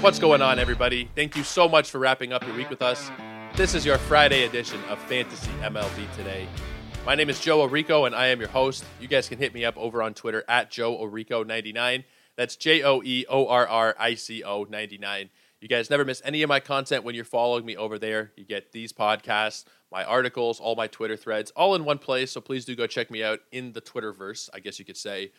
[0.00, 1.10] What's going on, everybody?
[1.14, 3.10] Thank you so much for wrapping up your week with us.
[3.54, 6.48] This is your Friday edition of Fantasy MLB Today.
[7.04, 8.82] My name is Joe Orrico, and I am your host.
[8.98, 12.04] You guys can hit me up over on Twitter at Joe Orrico99.
[12.34, 15.28] That's J O E O R R I C O 99.
[15.60, 18.32] You guys never miss any of my content when you're following me over there.
[18.36, 22.32] You get these podcasts, my articles, all my Twitter threads, all in one place.
[22.32, 25.32] So please do go check me out in the Twitterverse, I guess you could say.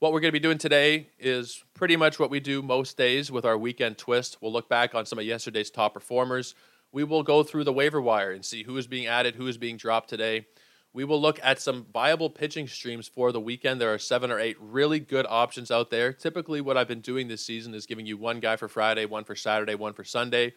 [0.00, 3.32] What we're going to be doing today is pretty much what we do most days
[3.32, 4.38] with our weekend twist.
[4.40, 6.54] We'll look back on some of yesterday's top performers.
[6.92, 9.58] We will go through the waiver wire and see who is being added, who is
[9.58, 10.46] being dropped today.
[10.92, 13.80] We will look at some viable pitching streams for the weekend.
[13.80, 16.12] There are seven or eight really good options out there.
[16.12, 19.24] Typically, what I've been doing this season is giving you one guy for Friday, one
[19.24, 20.54] for Saturday, one for Sunday.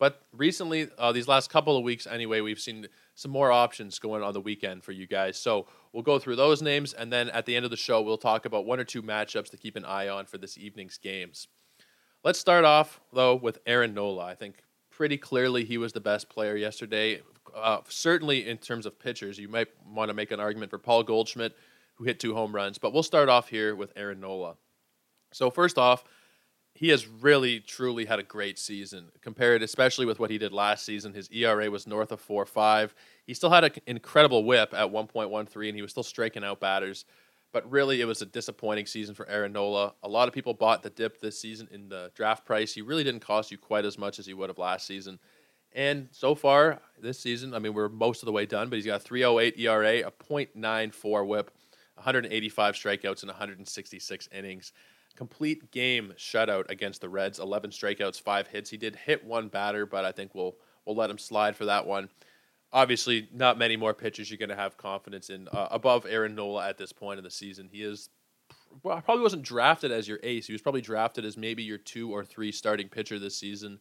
[0.00, 4.24] But recently, uh, these last couple of weeks anyway, we've seen some more options going
[4.24, 5.38] on the weekend for you guys.
[5.38, 8.18] So we'll go through those names, and then at the end of the show, we'll
[8.18, 11.48] talk about one or two matchups to keep an eye on for this evening's games.
[12.22, 14.24] Let's start off, though, with Aaron Nola.
[14.24, 17.22] I think pretty clearly he was the best player yesterday.
[17.56, 21.02] Uh, certainly in terms of pitchers, you might want to make an argument for Paul
[21.02, 21.56] Goldschmidt,
[21.94, 22.78] who hit two home runs.
[22.78, 24.56] But we'll start off here with Aaron Nola.
[25.32, 26.04] So, first off,
[26.80, 29.12] he has really truly had a great season.
[29.20, 32.92] Compared especially with what he did last season his era was north of 4-5
[33.26, 37.04] he still had an incredible whip at 1.13 and he was still striking out batters.
[37.52, 39.92] But really it was a disappointing season for aaron nola.
[40.02, 42.72] A lot of people bought the dip this season in the draft price.
[42.72, 45.18] He really didn't cost you quite as much as he would have last season.
[45.72, 48.86] And so far this season i mean we're most of the way done but he's
[48.86, 51.50] got a 308 era a 0.94 whip
[51.94, 54.72] 185 strikeouts in 166 innings
[55.16, 57.38] complete game shutout against the Reds.
[57.38, 58.70] 11 strikeouts, five hits.
[58.70, 61.86] He did hit one batter, but I think we'll we'll let him slide for that
[61.86, 62.08] one.
[62.72, 66.68] Obviously, not many more pitchers you're going to have confidence in uh, above Aaron Nola
[66.68, 67.68] at this point in the season.
[67.70, 68.08] He is
[68.82, 70.46] well, probably wasn't drafted as your ace.
[70.46, 73.80] He was probably drafted as maybe your two or three starting pitcher this season,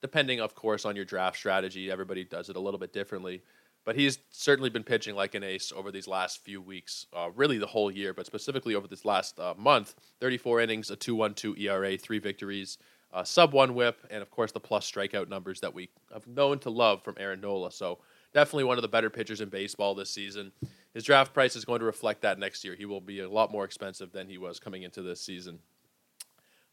[0.00, 1.90] depending, of course, on your draft strategy.
[1.90, 3.42] Everybody does it a little bit differently
[3.84, 7.58] but he's certainly been pitching like an ace over these last few weeks, uh, really
[7.58, 9.94] the whole year, but specifically over this last uh, month.
[10.20, 12.78] 34 innings, a 2.12 ERA, three victories,
[13.12, 16.58] uh, sub one WHIP, and of course the plus strikeout numbers that we have known
[16.60, 17.70] to love from Aaron Nola.
[17.70, 17.98] So
[18.32, 20.52] definitely one of the better pitchers in baseball this season.
[20.94, 22.74] His draft price is going to reflect that next year.
[22.74, 25.58] He will be a lot more expensive than he was coming into this season.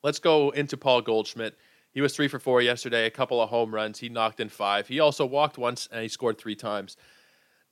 [0.04, 1.58] Let's go into Paul Goldschmidt.
[1.92, 4.00] He was three for four yesterday, a couple of home runs.
[4.00, 4.88] He knocked in five.
[4.88, 6.96] He also walked once and he scored three times.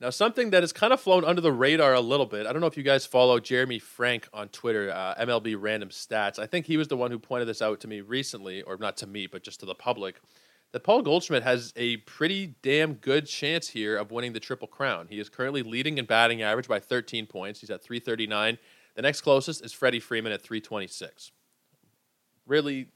[0.00, 2.46] Now, something that has kind of flown under the radar a little bit.
[2.46, 6.38] I don't know if you guys follow Jeremy Frank on Twitter, uh, MLB Random Stats.
[6.38, 8.96] I think he was the one who pointed this out to me recently, or not
[8.98, 10.20] to me, but just to the public,
[10.70, 15.08] that Paul Goldschmidt has a pretty damn good chance here of winning the Triple Crown.
[15.10, 17.60] He is currently leading in batting average by 13 points.
[17.60, 18.58] He's at 339.
[18.94, 21.32] The next closest is Freddie Freeman at 326.
[22.46, 22.88] Really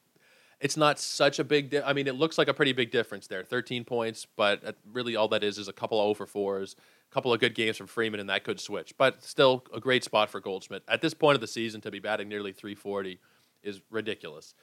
[0.62, 1.70] it's not such a big.
[1.70, 3.42] Di- I mean, it looks like a pretty big difference there.
[3.42, 6.76] 13 points, but uh, really all that is is a couple of over fours,
[7.10, 8.94] a couple of good games from Freeman, and that could switch.
[8.96, 11.98] But still, a great spot for Goldschmidt at this point of the season to be
[11.98, 13.18] batting nearly 340
[13.64, 14.54] is ridiculous.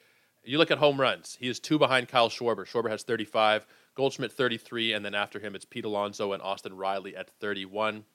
[0.46, 1.38] You look at home runs.
[1.38, 2.66] He is two behind Kyle Schwarber.
[2.66, 7.14] Schwarber has 35, Goldschmidt 33, and then after him it's Pete Alonso and Austin Riley
[7.14, 8.06] at 31.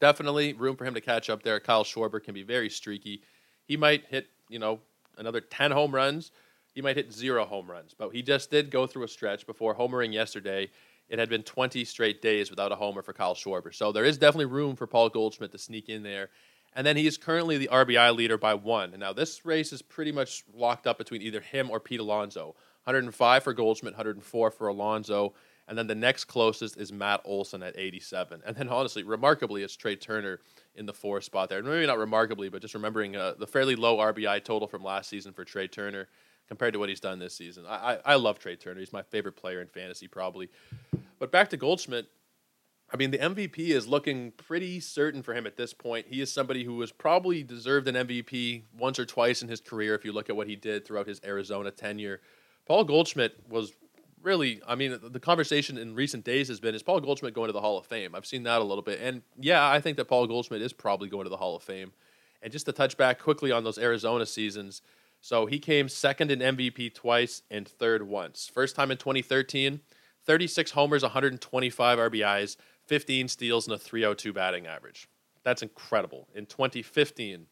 [0.00, 1.60] Definitely room for him to catch up there.
[1.60, 3.22] Kyle Schwarber can be very streaky.
[3.66, 4.80] He might hit, you know,
[5.18, 6.32] another 10 home runs
[6.74, 7.94] he might hit zero home runs.
[7.96, 10.70] But he just did go through a stretch before homering yesterday.
[11.08, 13.74] It had been 20 straight days without a homer for Kyle Schwarber.
[13.74, 16.30] So there is definitely room for Paul Goldschmidt to sneak in there.
[16.74, 18.90] And then he is currently the RBI leader by one.
[18.90, 22.54] And now this race is pretty much locked up between either him or Pete Alonso.
[22.84, 25.34] 105 for Goldschmidt, 104 for Alonso.
[25.68, 28.42] And then the next closest is Matt Olson at 87.
[28.44, 30.40] And then honestly, remarkably, it's Trey Turner
[30.74, 31.58] in the fourth spot there.
[31.58, 35.10] And Maybe not remarkably, but just remembering uh, the fairly low RBI total from last
[35.10, 36.08] season for Trey Turner
[36.48, 37.64] compared to what he's done this season.
[37.68, 38.80] I, I, I love Trey Turner.
[38.80, 40.48] He's my favorite player in fantasy, probably.
[41.18, 42.06] But back to Goldschmidt.
[42.92, 46.06] I mean, the MVP is looking pretty certain for him at this point.
[46.08, 49.94] He is somebody who has probably deserved an MVP once or twice in his career
[49.94, 52.20] if you look at what he did throughout his Arizona tenure.
[52.66, 53.72] Paul Goldschmidt was
[54.22, 57.52] really, I mean, the conversation in recent days has been is Paul Goldschmidt going to
[57.52, 58.14] the Hall of Fame?
[58.14, 59.00] I've seen that a little bit.
[59.00, 61.92] And yeah, I think that Paul Goldschmidt is probably going to the Hall of Fame.
[62.42, 64.82] And just to touch back quickly on those Arizona seasons,
[65.22, 68.50] so he came second in MVP twice and third once.
[68.52, 69.80] First time in 2013,
[70.26, 72.56] 36 homers, 125 RBIs,
[72.88, 75.08] 15 steals, and a 302 batting average.
[75.44, 76.26] That's incredible.
[76.34, 77.46] In 2015,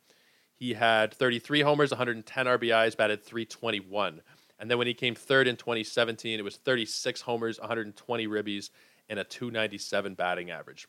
[0.57, 4.21] he had 33 homers, 110 RBIs, batted 321.
[4.59, 8.71] And then when he came third in 2017, it was 36 homers, 120 ribbies,
[9.09, 10.89] and a 297 batting average.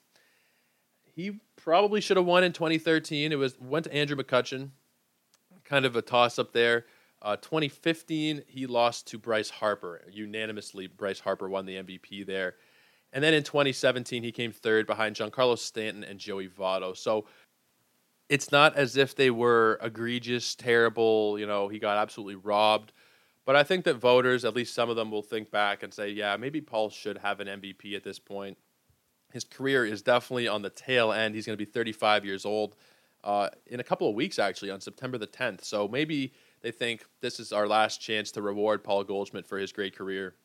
[1.04, 3.32] He probably should have won in 2013.
[3.32, 4.72] It was went to Andrew McCutchen
[5.72, 6.86] kind of a toss up there.
[7.22, 10.02] Uh, 2015, he lost to Bryce Harper.
[10.12, 12.56] Unanimously, Bryce Harper won the MVP there.
[13.14, 16.96] And then in 2017, he came third behind Giancarlo Stanton and Joey Votto.
[16.96, 17.26] So
[18.28, 22.92] it's not as if they were egregious, terrible, you know, he got absolutely robbed.
[23.46, 26.10] But I think that voters, at least some of them, will think back and say,
[26.10, 28.58] yeah, maybe Paul should have an MVP at this point.
[29.32, 31.34] His career is definitely on the tail end.
[31.34, 32.76] He's going to be 35 years old
[33.24, 35.64] uh, in a couple of weeks, actually, on September the 10th.
[35.64, 39.72] So maybe they think this is our last chance to reward Paul Goldschmidt for his
[39.72, 40.36] great career.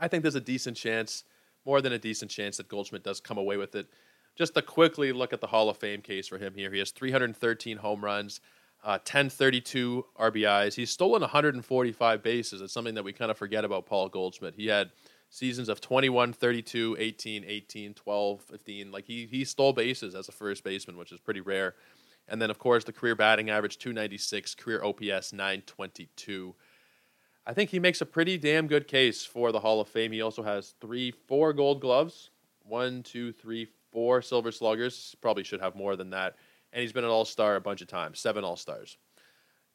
[0.00, 1.24] I think there's a decent chance,
[1.64, 3.88] more than a decent chance, that Goldschmidt does come away with it.
[4.34, 6.90] Just to quickly look at the Hall of Fame case for him here, he has
[6.90, 8.40] 313 home runs,
[8.82, 10.74] uh, 1032 RBIs.
[10.74, 12.60] He's stolen 145 bases.
[12.60, 14.54] It's something that we kind of forget about Paul Goldschmidt.
[14.56, 14.90] He had
[15.32, 18.92] seasons of 21, 32, 18, 18, 12, 15.
[18.92, 21.74] Like he he stole bases as a first baseman, which is pretty rare.
[22.28, 26.54] And then, of course, the career batting average 296, career OPS 922.
[27.44, 30.12] I think he makes a pretty damn good case for the Hall of Fame.
[30.12, 32.30] He also has three, four gold gloves,
[32.62, 35.16] one, two, three, four silver sluggers.
[35.20, 36.36] Probably should have more than that.
[36.72, 38.98] And he's been an all star a bunch of times, seven all stars.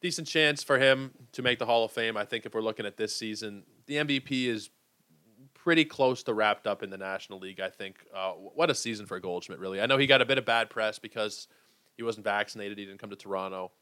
[0.00, 2.16] Decent chance for him to make the Hall of Fame.
[2.16, 4.70] I think if we're looking at this season, the MVP is
[5.58, 7.60] pretty close to wrapped up in the National League.
[7.60, 7.98] I think.
[8.14, 9.80] Uh, what a season for Goldschmidt, really.
[9.80, 11.48] I know he got a bit of bad press because
[11.96, 12.78] he wasn't vaccinated.
[12.78, 13.72] He didn't come to Toronto.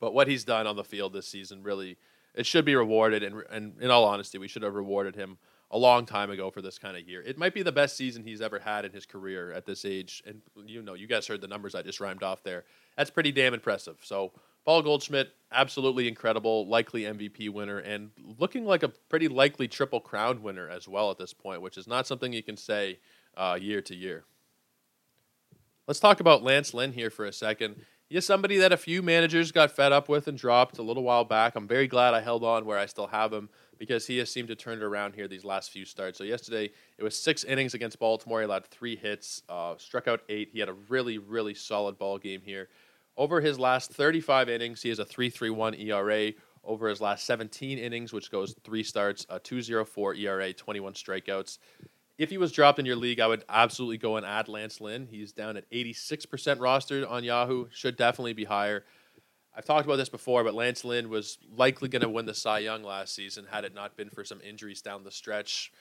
[0.00, 1.96] But what he's done on the field this season really
[2.34, 5.38] it should be rewarded and and in all honesty, we should have rewarded him
[5.70, 7.22] a long time ago for this kind of year.
[7.22, 10.22] It might be the best season he's ever had in his career at this age.
[10.26, 12.64] And you know, you guys heard the numbers I just rhymed off there.
[12.96, 13.98] That's pretty damn impressive.
[14.02, 14.32] So
[14.64, 20.42] Paul Goldschmidt, absolutely incredible, likely MVP winner, and looking like a pretty likely triple crown
[20.42, 22.98] winner as well at this point, which is not something you can say
[23.36, 24.24] uh, year to year.
[25.86, 27.76] Let's talk about Lance Lynn here for a second.
[28.08, 31.02] He is somebody that a few managers got fed up with and dropped a little
[31.02, 31.56] while back.
[31.56, 34.48] I'm very glad I held on where I still have him because he has seemed
[34.48, 36.16] to turn it around here these last few starts.
[36.16, 38.40] So yesterday it was six innings against Baltimore.
[38.40, 40.50] He allowed three hits, uh, struck out eight.
[40.52, 42.68] He had a really, really solid ball game here.
[43.16, 46.32] Over his last 35 innings, he has a 3.31 ERA.
[46.64, 51.58] Over his last 17 innings, which goes three starts, a 2.04 ERA, 21 strikeouts
[52.18, 55.08] if he was dropped in your league, I would absolutely go and add Lance Lynn.
[55.10, 56.28] He's down at 86%
[56.58, 57.66] rostered on Yahoo.
[57.70, 58.84] Should definitely be higher.
[59.56, 62.60] I've talked about this before, but Lance Lynn was likely going to win the Cy
[62.60, 65.72] Young last season had it not been for some injuries down the stretch.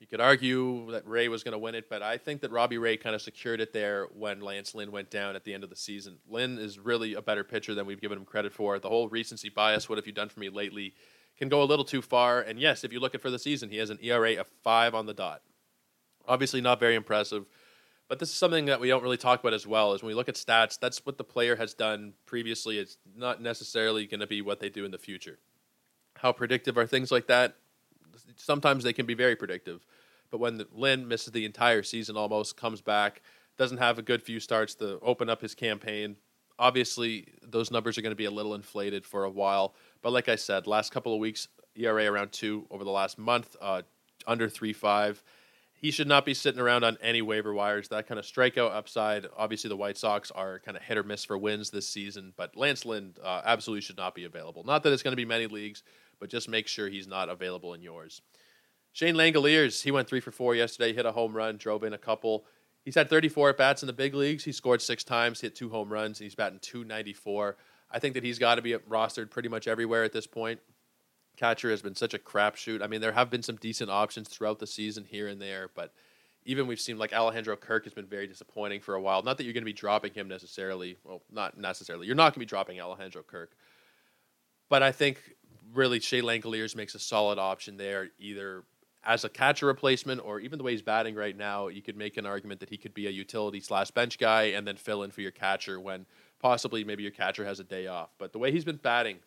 [0.00, 2.78] You could argue that Ray was going to win it, but I think that Robbie
[2.78, 5.70] Ray kind of secured it there when Lance Lynn went down at the end of
[5.70, 6.18] the season.
[6.28, 8.78] Lynn is really a better pitcher than we've given him credit for.
[8.78, 10.94] The whole recency bias, what have you done for me lately,
[11.36, 12.40] can go a little too far.
[12.40, 14.94] And yes, if you look at for the season, he has an ERA of five
[14.94, 15.42] on the dot.
[16.28, 17.46] Obviously, not very impressive.
[18.08, 19.94] But this is something that we don't really talk about as well.
[19.94, 22.78] Is when we look at stats, that's what the player has done previously.
[22.78, 25.38] It's not necessarily going to be what they do in the future.
[26.16, 27.56] How predictive are things like that?
[28.36, 29.86] Sometimes they can be very predictive.
[30.30, 33.22] But when Lynn misses the entire season almost, comes back,
[33.56, 36.16] doesn't have a good few starts to open up his campaign,
[36.58, 39.74] obviously those numbers are going to be a little inflated for a while.
[40.02, 43.56] But like I said, last couple of weeks, ERA around two over the last month,
[43.60, 43.82] uh,
[44.26, 45.22] under three five
[45.80, 47.88] he should not be sitting around on any waiver wires.
[47.88, 49.26] That kind of strikeout upside.
[49.36, 52.56] Obviously, the White Sox are kind of hit or miss for wins this season, but
[52.56, 54.64] Lance Lynn uh, absolutely should not be available.
[54.64, 55.84] Not that it's going to be many leagues,
[56.20, 58.22] but just make sure he's not available in yours.
[58.92, 61.98] Shea Langeliers, he went three for four yesterday, hit a home run, drove in a
[61.98, 62.46] couple.
[62.84, 64.44] He's had 34 at bats in the big leagues.
[64.44, 67.56] He scored six times, hit two home runs, and he's batting 294.
[67.90, 70.60] I think that he's got to be rostered pretty much everywhere at this point
[71.38, 72.82] catcher has been such a crapshoot.
[72.82, 75.94] I mean, there have been some decent options throughout the season here and there, but
[76.44, 79.22] even we've seen like Alejandro Kirk has been very disappointing for a while.
[79.22, 80.96] Not that you're going to be dropping him necessarily.
[81.04, 82.06] Well, not necessarily.
[82.06, 83.52] You're not going to be dropping Alejandro Kirk,
[84.68, 85.22] but I think
[85.72, 88.64] really Shea Langeliers makes a solid option there, either
[89.04, 91.68] as a catcher replacement or even the way he's batting right now.
[91.68, 94.66] You could make an argument that he could be a utility slash bench guy and
[94.66, 96.06] then fill in for your catcher when
[96.40, 98.10] possibly maybe your catcher has a day off.
[98.18, 99.18] But the way he's been batting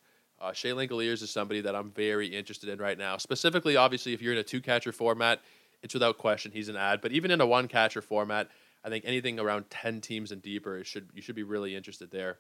[0.42, 3.18] uh, Shea Langeliers is somebody that I'm very interested in right now.
[3.18, 5.40] Specifically, obviously, if you're in a two catcher format,
[5.84, 7.00] it's without question he's an ad.
[7.02, 8.50] But even in a one catcher format,
[8.84, 12.40] I think anything around ten teams and deeper should you should be really interested there.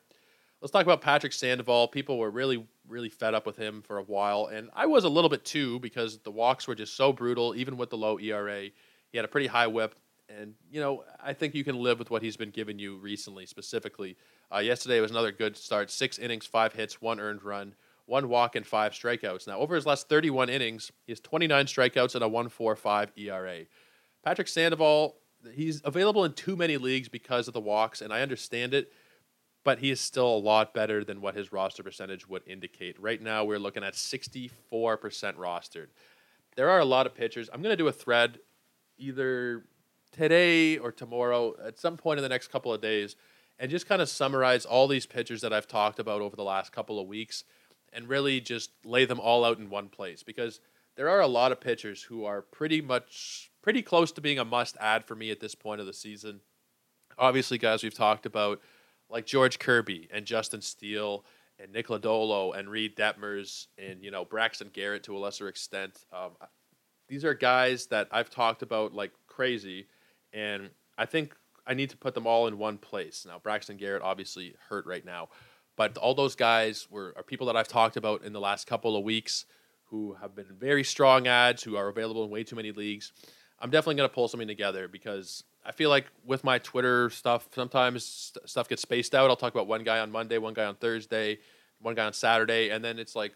[0.61, 1.87] Let's talk about Patrick Sandoval.
[1.87, 5.09] People were really, really fed up with him for a while, and I was a
[5.09, 8.69] little bit too because the walks were just so brutal, even with the low ERA.
[9.09, 9.95] He had a pretty high whip,
[10.29, 13.47] and you know I think you can live with what he's been giving you recently.
[13.47, 14.17] Specifically,
[14.53, 17.73] uh, yesterday was another good start: six innings, five hits, one earned run
[18.05, 19.47] one walk and five strikeouts.
[19.47, 23.65] Now, over his last 31 innings, he has 29 strikeouts and a 1.45 ERA.
[24.21, 25.15] Patrick Sandoval,
[25.53, 28.91] he's available in too many leagues because of the walks, and I understand it.
[29.63, 32.99] But he is still a lot better than what his roster percentage would indicate.
[32.99, 35.87] Right now, we're looking at 64% rostered.
[36.55, 37.49] There are a lot of pitchers.
[37.51, 38.39] I'm going to do a thread
[38.97, 39.63] either
[40.11, 43.15] today or tomorrow at some point in the next couple of days
[43.59, 46.71] and just kind of summarize all these pitchers that I've talked about over the last
[46.71, 47.43] couple of weeks
[47.93, 50.59] and really just lay them all out in one place because
[50.95, 54.45] there are a lot of pitchers who are pretty much pretty close to being a
[54.45, 56.41] must add for me at this point of the season.
[57.17, 58.59] Obviously, guys, we've talked about
[59.11, 61.25] like George Kirby and Justin Steele
[61.59, 66.05] and Nick Lodolo and Reid Detmers and you know Braxton Garrett to a lesser extent.
[66.11, 66.31] Um,
[67.07, 69.87] these are guys that I've talked about like crazy,
[70.33, 71.35] and I think
[71.67, 73.25] I need to put them all in one place.
[73.27, 75.29] Now Braxton Garrett obviously hurt right now,
[75.75, 78.95] but all those guys were are people that I've talked about in the last couple
[78.95, 79.45] of weeks
[79.85, 83.11] who have been very strong ads who are available in way too many leagues.
[83.59, 87.47] I'm definitely going to pull something together because I feel like with my Twitter stuff,
[87.53, 89.29] sometimes st- stuff gets spaced out.
[89.29, 91.39] I'll talk about one guy on Monday, one guy on Thursday,
[91.79, 93.33] one guy on Saturday, and then it's like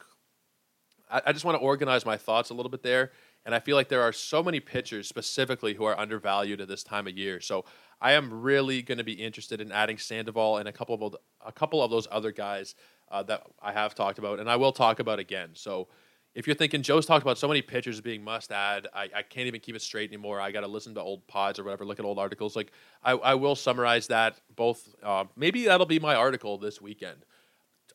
[1.10, 3.12] I, I just want to organize my thoughts a little bit there.
[3.46, 6.84] And I feel like there are so many pitchers specifically who are undervalued at this
[6.84, 7.40] time of year.
[7.40, 7.64] So
[8.02, 11.16] I am really going to be interested in adding Sandoval and a couple of
[11.46, 12.76] a couple of those other guys
[13.12, 15.52] uh, that I have talked about, and I will talk about again.
[15.54, 15.88] So
[16.36, 19.48] if you're thinking Joe's talked about so many pitchers being must add, I, I can't
[19.48, 20.42] even keep it straight anymore.
[20.42, 22.58] I got to listen to old pods or whatever, look at old articles.
[22.58, 24.94] Like I, I will summarize that both.
[25.02, 27.26] Uh, maybe that'll be my article this weekend.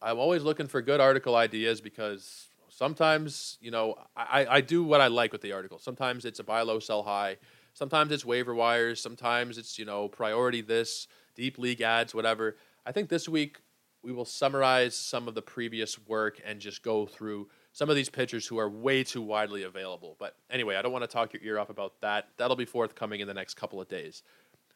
[0.01, 5.03] I'm always looking for good article ideas because sometimes you know I, I do what
[5.03, 5.79] I like with the article.
[5.79, 7.37] Sometimes it's a buy low, sell high.
[7.75, 9.03] Sometimes it's waiver wires.
[9.03, 12.57] Sometimes it's you know priority this, deep league ads, whatever.
[12.87, 13.59] I think this week
[14.03, 18.09] we will summarize some of the previous work and just go through some of these
[18.09, 20.17] pitchers who are way too widely available.
[20.19, 22.29] But anyway, I don't want to talk your ear off about that.
[22.37, 24.23] That'll be forthcoming in the next couple of days.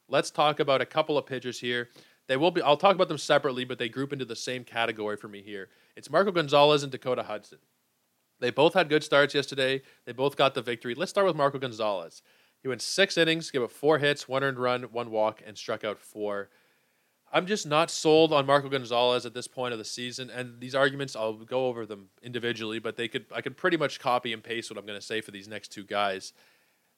[0.08, 1.88] Let's talk about a couple of pitchers here.
[2.26, 5.16] They will be I'll talk about them separately, but they group into the same category
[5.16, 5.68] for me here.
[5.96, 7.58] It's Marco Gonzalez and Dakota Hudson.
[8.40, 9.82] They both had good starts yesterday.
[10.06, 10.94] They both got the victory.
[10.94, 12.22] Let's start with Marco Gonzalez.
[12.62, 15.84] He went six innings, gave up four hits, one earned run, one walk, and struck
[15.84, 16.48] out four.
[17.35, 20.31] I'm just not sold on Marco Gonzalez at this point of the season.
[20.31, 23.99] And these arguments, I'll go over them individually, but they could I could pretty much
[23.99, 26.33] copy and paste what I'm going to say for these next two guys.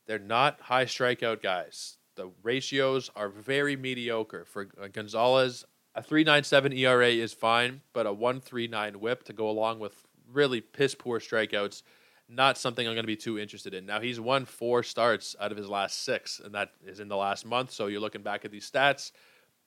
[0.06, 1.96] They're not high strikeout guys.
[2.16, 5.64] The ratios are very mediocre for Gonzalez.
[5.94, 10.94] A 3.97 ERA is fine, but a 1.39 WHIP to go along with really piss
[10.94, 11.82] poor strikeouts,
[12.28, 13.86] not something I'm going to be too interested in.
[13.86, 17.16] Now he's won four starts out of his last six, and that is in the
[17.16, 17.70] last month.
[17.70, 19.12] So you're looking back at these stats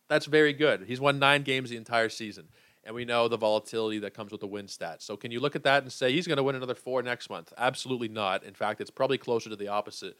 [0.10, 0.84] that's very good.
[0.88, 2.50] He's won nine games the entire season.
[2.84, 5.04] And we know the volatility that comes with the win stats.
[5.04, 7.30] So can you look at that and say he's going to win another four next
[7.30, 7.54] month?
[7.58, 8.44] Absolutely not.
[8.44, 10.18] In fact, it's probably closer to the opposite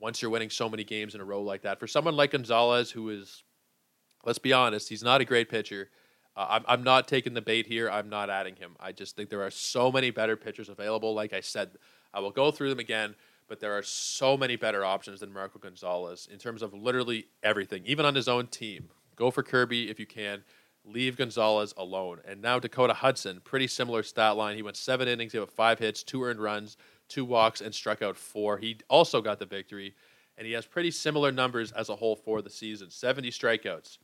[0.00, 1.80] once you're winning so many games in a row like that.
[1.80, 3.42] For someone like Gonzalez, who is,
[4.24, 5.90] let's be honest, he's not a great pitcher.
[6.36, 7.90] Uh, I'm, I'm not taking the bait here.
[7.90, 8.76] I'm not adding him.
[8.78, 11.14] I just think there are so many better pitchers available.
[11.14, 11.70] Like I said,
[12.12, 13.14] I will go through them again,
[13.48, 17.82] but there are so many better options than Marco Gonzalez in terms of literally everything,
[17.86, 18.90] even on his own team.
[19.16, 20.44] Go for Kirby if you can.
[20.84, 22.20] Leave Gonzalez alone.
[22.26, 24.56] And now Dakota Hudson, pretty similar stat line.
[24.56, 26.76] He went seven innings, he had five hits, two earned runs,
[27.08, 28.58] two walks, and struck out four.
[28.58, 29.94] He also got the victory,
[30.36, 33.98] and he has pretty similar numbers as a whole for the season 70 strikeouts,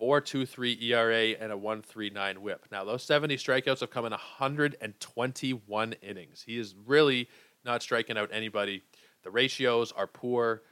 [0.00, 2.66] 4.23 ERA, and a 1.39 whip.
[2.72, 6.42] Now, those 70 strikeouts have come in 121 innings.
[6.44, 7.28] He is really
[7.64, 8.82] not striking out anybody.
[9.22, 10.62] The ratios are poor.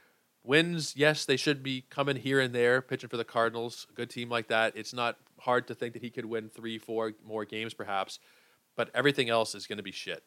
[0.47, 3.85] Wins, yes, they should be coming here and there, pitching for the Cardinals.
[3.89, 4.77] A good team like that.
[4.77, 8.19] It's not hard to think that he could win three, four more games, perhaps,
[8.77, 10.23] but everything else is going to be shit.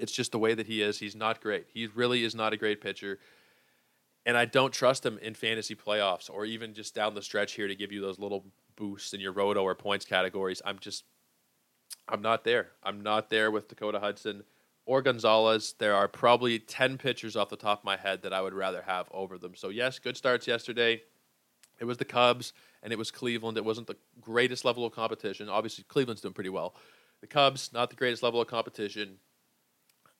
[0.00, 0.98] It's just the way that he is.
[0.98, 1.66] He's not great.
[1.72, 3.20] He really is not a great pitcher.
[4.26, 7.68] And I don't trust him in fantasy playoffs or even just down the stretch here
[7.68, 10.60] to give you those little boosts in your roto or points categories.
[10.64, 11.04] I'm just,
[12.08, 12.70] I'm not there.
[12.82, 14.42] I'm not there with Dakota Hudson
[14.86, 18.40] or Gonzalez, there are probably 10 pitchers off the top of my head that I
[18.40, 19.54] would rather have over them.
[19.54, 21.02] So, yes, good starts yesterday.
[21.78, 23.56] It was the Cubs and it was Cleveland.
[23.56, 25.48] It wasn't the greatest level of competition.
[25.48, 26.74] Obviously, Cleveland's doing pretty well.
[27.20, 29.16] The Cubs, not the greatest level of competition.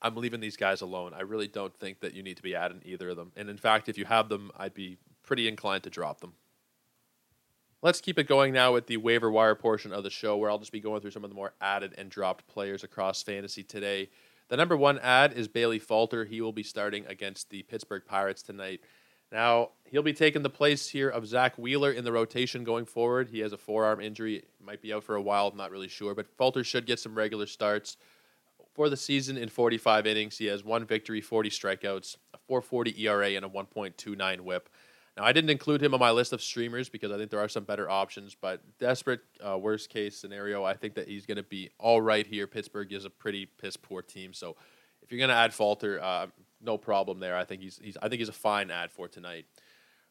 [0.01, 1.13] I'm leaving these guys alone.
[1.13, 3.31] I really don't think that you need to be adding either of them.
[3.35, 6.33] And in fact, if you have them, I'd be pretty inclined to drop them.
[7.83, 10.59] Let's keep it going now with the waiver wire portion of the show, where I'll
[10.59, 14.09] just be going through some of the more added and dropped players across fantasy today.
[14.51, 16.25] The number one ad is Bailey Falter.
[16.25, 18.81] He will be starting against the Pittsburgh Pirates tonight.
[19.31, 23.29] Now, he'll be taking the place here of Zack Wheeler in the rotation going forward.
[23.29, 26.13] He has a forearm injury, might be out for a while, I'm not really sure,
[26.13, 27.95] but Falter should get some regular starts.
[28.73, 33.29] For the season in 45 innings, he has one victory, 40 strikeouts, a 440 ERA,
[33.29, 34.67] and a 1.29 whip.
[35.17, 37.49] Now, I didn't include him on my list of streamers because I think there are
[37.49, 41.43] some better options, but desperate, uh, worst case scenario, I think that he's going to
[41.43, 42.47] be all right here.
[42.47, 44.33] Pittsburgh is a pretty piss poor team.
[44.33, 44.55] So
[45.01, 46.27] if you're going to add Falter, uh,
[46.61, 47.35] no problem there.
[47.35, 49.45] I think he's, he's I think he's a fine ad for tonight.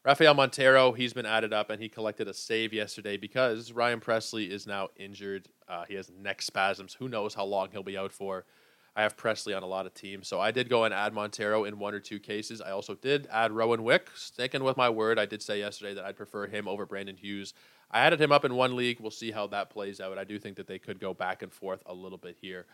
[0.03, 4.49] Rafael Montero, he's been added up and he collected a save yesterday because Ryan Pressly
[4.49, 5.47] is now injured.
[5.67, 6.95] Uh, he has neck spasms.
[6.95, 8.45] Who knows how long he'll be out for?
[8.95, 10.27] I have Pressly on a lot of teams.
[10.27, 12.61] So I did go and add Montero in one or two cases.
[12.61, 14.09] I also did add Rowan Wick.
[14.15, 17.53] Sticking with my word, I did say yesterday that I'd prefer him over Brandon Hughes.
[17.89, 18.99] I added him up in one league.
[18.99, 20.17] We'll see how that plays out.
[20.17, 22.65] I do think that they could go back and forth a little bit here.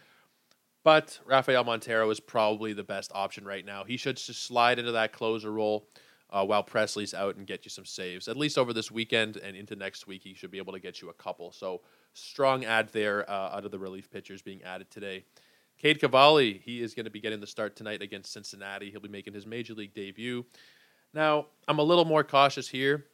[0.84, 3.84] But Rafael Montero is probably the best option right now.
[3.84, 5.88] He should just slide into that closer role
[6.30, 8.28] uh, while Pressly's out and get you some saves.
[8.28, 11.02] At least over this weekend and into next week, he should be able to get
[11.02, 11.52] you a couple.
[11.52, 11.82] So
[12.14, 15.26] strong ad there uh, out of the relief pitchers being added today.
[15.78, 18.90] Cade Cavalli, he is going to be getting the start tonight against Cincinnati.
[18.90, 20.46] He'll be making his major league debut.
[21.14, 23.06] Now, I'm a little more cautious here.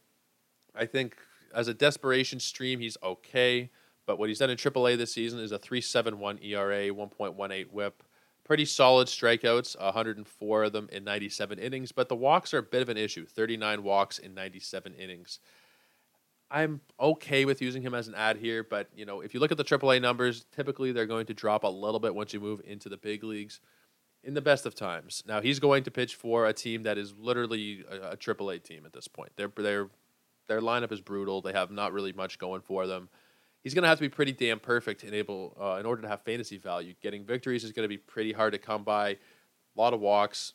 [0.74, 1.18] I think
[1.54, 3.70] as a desperation stream, he's okay.
[4.06, 8.04] But what he's done in AAA this season is a 3.71 ERA, 1.18 WHIP,
[8.44, 11.92] pretty solid strikeouts, 104 of them in 97 innings.
[11.92, 15.40] But the walks are a bit of an issue 39 walks in 97 innings.
[16.54, 19.52] I'm okay with using him as an ad here, but you know, if you look
[19.52, 22.62] at the AAA numbers, typically they're going to drop a little bit once you move
[22.64, 23.60] into the big leagues.
[24.24, 27.14] In the best of times, now he's going to pitch for a team that is
[27.18, 29.32] literally a, a AAA team at this point.
[29.36, 29.90] Their their
[30.48, 31.42] their lineup is brutal.
[31.42, 33.10] They have not really much going for them.
[33.64, 36.08] He's going to have to be pretty damn perfect in able uh, in order to
[36.08, 36.94] have fantasy value.
[37.02, 39.10] Getting victories is going to be pretty hard to come by.
[39.10, 39.18] A
[39.76, 40.54] lot of walks.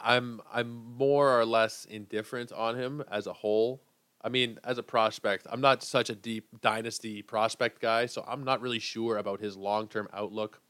[0.00, 3.80] I'm I'm more or less indifferent on him as a whole.
[4.24, 8.44] I mean, as a prospect, I'm not such a deep dynasty prospect guy, so I'm
[8.44, 10.60] not really sure about his long term outlook.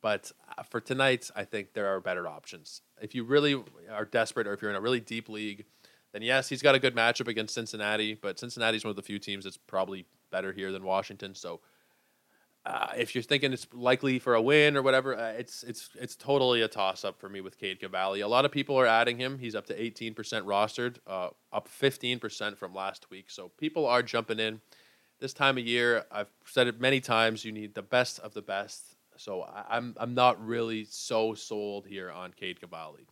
[0.00, 2.82] But uh, for tonight, I think there are better options.
[3.00, 5.64] If you really are desperate or if you're in a really deep league,
[6.12, 9.18] then yes, he's got a good matchup against Cincinnati, but Cincinnati's one of the few
[9.18, 11.34] teams that's probably better here than Washington.
[11.34, 11.60] So
[12.68, 16.14] uh, if you're thinking it's likely for a win or whatever, uh, it's it's it's
[16.14, 18.20] totally a toss up for me with Cade Cavalli.
[18.20, 19.38] A lot of people are adding him.
[19.38, 23.30] He's up to 18% rostered, uh, up 15% from last week.
[23.30, 24.60] So people are jumping in.
[25.18, 27.42] This time of year, I've said it many times.
[27.42, 28.96] You need the best of the best.
[29.16, 33.06] So I, I'm I'm not really so sold here on Cade Cavalli.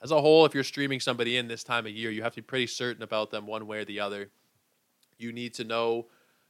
[0.00, 2.42] As a whole, if you're streaming somebody in this time of year, you have to
[2.42, 4.30] be pretty certain about them one way or the other.
[5.18, 6.06] You need to know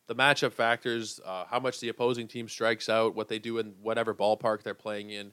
[0.06, 3.74] the matchup factors, uh, how much the opposing team strikes out, what they do in
[3.80, 5.32] whatever ballpark they're playing in.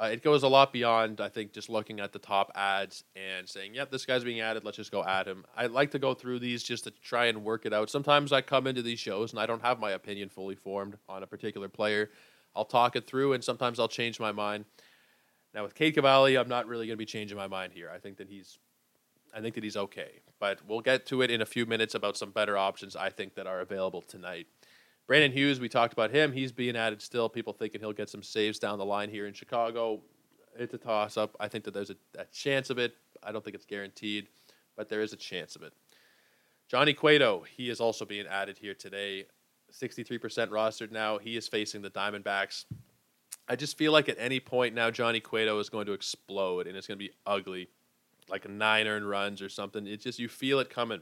[0.00, 3.48] Uh, it goes a lot beyond, I think, just looking at the top ads and
[3.48, 4.64] saying, yep, this guy's being added.
[4.64, 5.44] Let's just go add him.
[5.56, 7.90] I like to go through these just to try and work it out.
[7.90, 11.24] Sometimes I come into these shows and I don't have my opinion fully formed on
[11.24, 12.10] a particular player.
[12.54, 14.66] I'll talk it through and sometimes I'll change my mind.
[15.52, 17.90] Now, with Cade Cavalli, I'm not really going to be changing my mind here.
[17.92, 18.58] I think that he's
[19.34, 20.20] I think that he's okay.
[20.40, 23.34] But we'll get to it in a few minutes about some better options I think
[23.34, 24.46] that are available tonight.
[25.06, 26.32] Brandon Hughes, we talked about him.
[26.32, 27.28] He's being added still.
[27.28, 30.02] People thinking he'll get some saves down the line here in Chicago.
[30.56, 31.34] It's a toss up.
[31.40, 32.94] I think that there's a, a chance of it.
[33.22, 34.28] I don't think it's guaranteed,
[34.76, 35.72] but there is a chance of it.
[36.68, 39.24] Johnny Cueto, he is also being added here today.
[39.72, 41.16] 63% rostered now.
[41.16, 42.66] He is facing the Diamondbacks.
[43.48, 46.76] I just feel like at any point now, Johnny Cueto is going to explode and
[46.76, 47.68] it's going to be ugly
[48.28, 49.86] like nine earned runs or something.
[49.86, 51.00] It's just you feel it coming.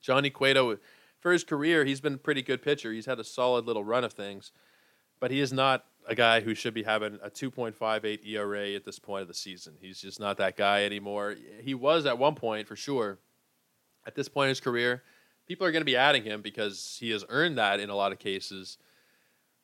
[0.00, 0.78] Johnny Cueto,
[1.20, 2.92] for his career, he's been a pretty good pitcher.
[2.92, 4.50] He's had a solid little run of things,
[5.20, 8.98] but he is not a guy who should be having a 2.58 ERA at this
[8.98, 9.74] point of the season.
[9.80, 11.36] He's just not that guy anymore.
[11.60, 13.18] He was at one point for sure.
[14.04, 15.04] At this point in his career,
[15.46, 18.10] people are going to be adding him because he has earned that in a lot
[18.10, 18.78] of cases.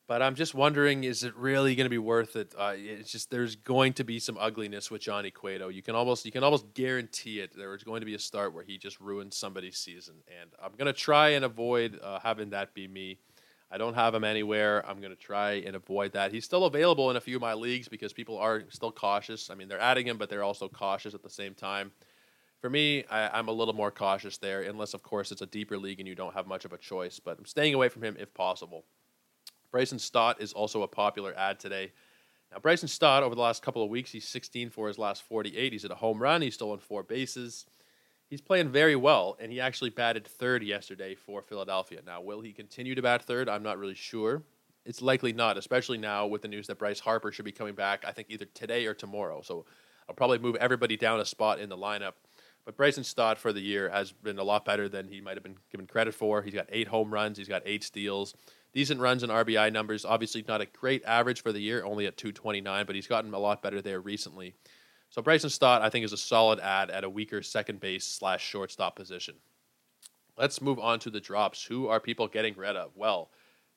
[0.09, 2.55] But I'm just wondering, is it really going to be worth it?
[2.57, 5.69] Uh, it's just there's going to be some ugliness with Johnny Cueto.
[5.69, 7.55] You can almost you can almost guarantee it.
[7.55, 10.73] There is going to be a start where he just ruins somebody's season, and I'm
[10.79, 13.19] going to try and avoid uh, having that be me.
[13.71, 14.83] I don't have him anywhere.
[14.89, 16.33] I'm going to try and avoid that.
[16.33, 19.51] He's still available in a few of my leagues because people are still cautious.
[19.51, 21.93] I mean, they're adding him, but they're also cautious at the same time.
[22.63, 25.77] For me, I, I'm a little more cautious there, unless, of course, it's a deeper
[25.77, 27.21] league and you don't have much of a choice.
[27.21, 28.87] But I'm staying away from him if possible.
[29.71, 31.93] Bryson Stott is also a popular ad today.
[32.53, 35.73] Now, Bryson Stott, over the last couple of weeks, he's 16 for his last 48.
[35.73, 36.41] He's at a home run.
[36.41, 37.67] He's stolen four bases.
[38.31, 42.01] He's playing very well, and he actually batted third yesterday for Philadelphia.
[42.05, 43.49] Now, will he continue to bat third?
[43.49, 44.43] I'm not really sure.
[44.85, 48.05] It's likely not, especially now with the news that Bryce Harper should be coming back,
[48.07, 49.43] I think either today or tomorrow.
[49.43, 49.67] So
[50.09, 52.13] I'll probably move everybody down a spot in the lineup.
[52.65, 55.43] But Bryson Stott for the year has been a lot better than he might have
[55.43, 56.43] been given credit for.
[56.43, 58.35] He's got eight home runs, he's got eight steals
[58.73, 60.05] decent runs and RBI numbers.
[60.05, 63.39] Obviously, not a great average for the year, only at 229, but he's gotten a
[63.39, 64.55] lot better there recently.
[65.11, 68.45] So Bryson Stott, I think, is a solid ad at a weaker second base slash
[68.45, 69.37] shortstop position.
[70.37, 71.65] Let's move on to the drops.
[71.65, 72.93] Who are people getting rid of?
[72.95, 73.31] Well,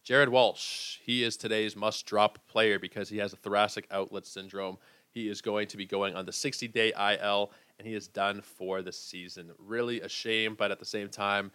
[0.03, 0.97] Jared Walsh.
[1.03, 4.77] He is today's must drop player because he has a thoracic outlet syndrome.
[5.09, 8.41] He is going to be going on the 60 day IL and he is done
[8.41, 9.51] for the season.
[9.57, 11.51] Really a shame, but at the same time,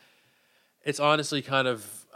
[0.85, 2.07] it's honestly kind of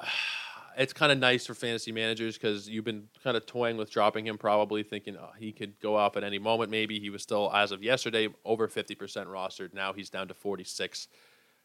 [0.76, 4.26] it's kind of nice for fantasy managers because you've been kind of toying with dropping
[4.26, 6.70] him, probably thinking oh, he could go off at any moment.
[6.70, 9.74] Maybe he was still, as of yesterday, over 50% rostered.
[9.74, 11.08] Now he's down to 46.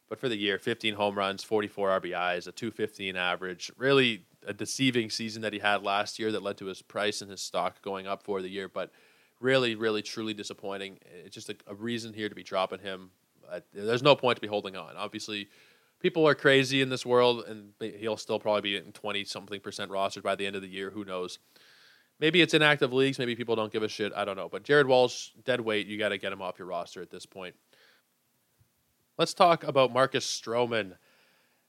[0.08, 3.72] But for the year, 15 home runs, 44 RBIs, a 215 average.
[3.76, 7.30] Really a deceiving season that he had last year that led to his price and
[7.30, 8.68] his stock going up for the year.
[8.68, 8.92] But
[9.40, 10.98] really, really, truly disappointing.
[11.24, 13.10] It's just a, a reason here to be dropping him.
[13.72, 14.96] There's no point to be holding on.
[14.96, 15.48] Obviously,
[16.00, 19.90] people are crazy in this world, and he'll still probably be in 20 something percent
[19.90, 20.90] rostered by the end of the year.
[20.90, 21.38] Who knows?
[22.18, 23.18] Maybe it's inactive leagues.
[23.18, 24.12] Maybe people don't give a shit.
[24.14, 24.48] I don't know.
[24.48, 25.86] But Jared Walsh, dead weight.
[25.86, 27.54] You got to get him off your roster at this point.
[29.18, 30.96] Let's talk about Marcus Stroman.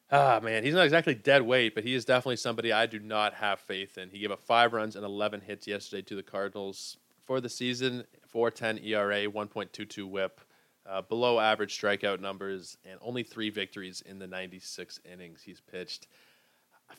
[0.10, 3.34] Ah, man, he's not exactly dead weight, but he is definitely somebody I do not
[3.36, 4.10] have faith in.
[4.10, 8.06] He gave up five runs and 11 hits yesterday to the Cardinals for the season
[8.26, 10.40] 410 ERA, 1.22 whip,
[10.90, 16.08] uh, below average strikeout numbers, and only three victories in the 96 innings he's pitched.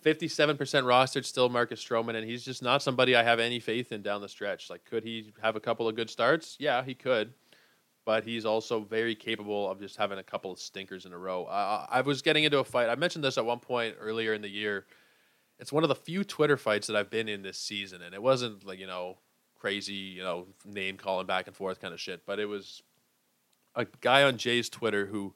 [0.05, 4.03] 57% rostered still Marcus Stroman, and he's just not somebody I have any faith in
[4.03, 4.69] down the stretch.
[4.69, 6.57] Like, could he have a couple of good starts?
[6.59, 7.33] Yeah, he could
[8.09, 11.45] but he's also very capable of just having a couple of stinkers in a row.
[11.45, 12.89] Uh, I was getting into a fight.
[12.89, 14.87] I mentioned this at one point earlier in the year.
[15.59, 18.23] It's one of the few Twitter fights that I've been in this season, and it
[18.23, 19.19] wasn't like you know
[19.59, 22.83] crazy, you know, name calling back and forth kind of shit, but it was
[23.75, 25.35] a guy on Jay's Twitter who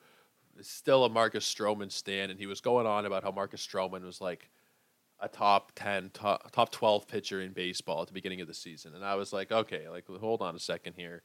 [0.59, 4.05] is still a Marcus Stroman stan, and he was going on about how Marcus Stroman
[4.05, 4.51] was like
[5.21, 8.95] a top 10, top, top 12 pitcher in baseball at the beginning of the season.
[8.95, 11.23] And I was like, okay, like, hold on a second here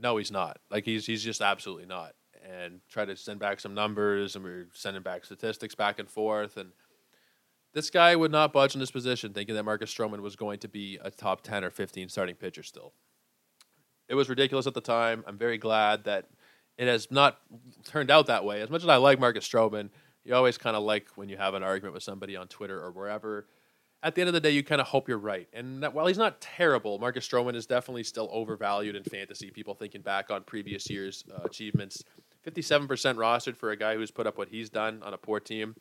[0.00, 0.58] no, he's not.
[0.70, 2.14] Like he's he's just absolutely not.
[2.44, 6.08] And try to send back some numbers, and we are sending back statistics back and
[6.08, 6.56] forth.
[6.56, 6.70] And
[7.72, 10.68] this guy would not budge in this position, thinking that Marcus Stroman was going to
[10.68, 12.92] be a top ten or fifteen starting pitcher still.
[14.08, 15.24] It was ridiculous at the time.
[15.26, 16.26] I'm very glad that
[16.78, 17.38] it has not
[17.84, 18.60] turned out that way.
[18.60, 19.90] As much as I like Marcus Stroman,
[20.24, 22.90] you always kind of like when you have an argument with somebody on Twitter or
[22.90, 23.46] wherever
[24.02, 25.48] at the end of the day, you kind of hope you're right.
[25.52, 29.50] And that, while he's not terrible, Marcus Stroman is definitely still overvalued in fantasy.
[29.50, 32.04] People thinking back on previous years' uh, achievements,
[32.46, 35.74] 57% rostered for a guy who's put up what he's done on a poor team.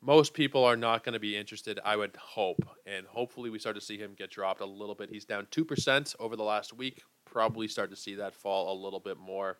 [0.00, 2.64] Most people are not going to be interested, I would hope.
[2.86, 5.10] And hopefully, we start to see him get dropped a little bit.
[5.10, 7.02] He's down 2% over the last week.
[7.34, 9.58] Probably start to see that fall a little bit more.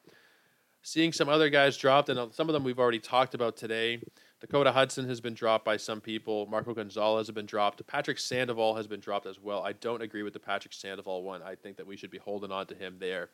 [0.82, 4.00] Seeing some other guys dropped, and uh, some of them we've already talked about today.
[4.40, 6.46] Dakota Hudson has been dropped by some people.
[6.46, 7.84] Marco Gonzalez has been dropped.
[7.88, 9.64] Patrick Sandoval has been dropped as well.
[9.64, 11.42] I don't agree with the Patrick Sandoval one.
[11.42, 13.30] I think that we should be holding on to him there.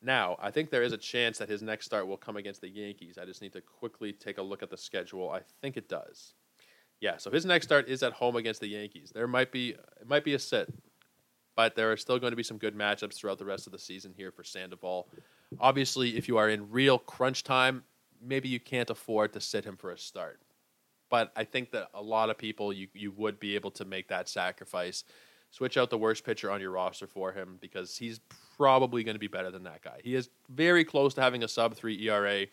[0.00, 2.70] Now, I think there is a chance that his next start will come against the
[2.70, 3.18] Yankees.
[3.20, 5.28] I just need to quickly take a look at the schedule.
[5.28, 6.32] I think it does.
[7.02, 9.12] Yeah, so his next start is at home against the Yankees.
[9.14, 10.72] There might be it might be a sit,
[11.56, 13.78] but there are still going to be some good matchups throughout the rest of the
[13.78, 15.08] season here for Sandoval.
[15.60, 17.84] Obviously, if you are in real crunch time,
[18.20, 20.40] maybe you can't afford to sit him for a start
[21.12, 24.08] but I think that a lot of people you you would be able to make
[24.08, 25.04] that sacrifice.
[25.50, 28.18] Switch out the worst pitcher on your roster for him because he's
[28.56, 30.00] probably going to be better than that guy.
[30.02, 32.46] He is very close to having a sub three ERA,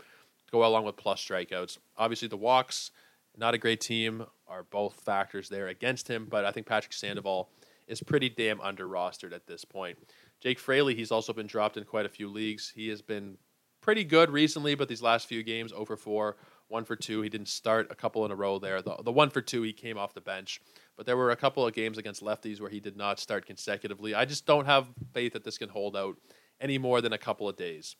[0.51, 1.77] go along with plus strikeouts.
[1.97, 2.91] Obviously, the walks,
[3.37, 6.27] not a great team, are both factors there against him.
[6.29, 7.47] But I think Patrick Sandoval
[7.89, 9.97] is pretty damn under rostered at this point.
[10.39, 12.71] Jake Fraley, he's also been dropped in quite a few leagues.
[12.73, 13.37] He has been
[13.81, 17.21] pretty good recently, but these last few games, over four, one for two.
[17.21, 18.81] He didn't start a couple in a row there.
[18.81, 20.61] The, the one for two, he came off the bench.
[20.95, 24.13] But there were a couple of games against lefties where he did not start consecutively.
[24.13, 26.15] I just don't have faith that this can hold out
[26.61, 27.95] any more than a couple of days.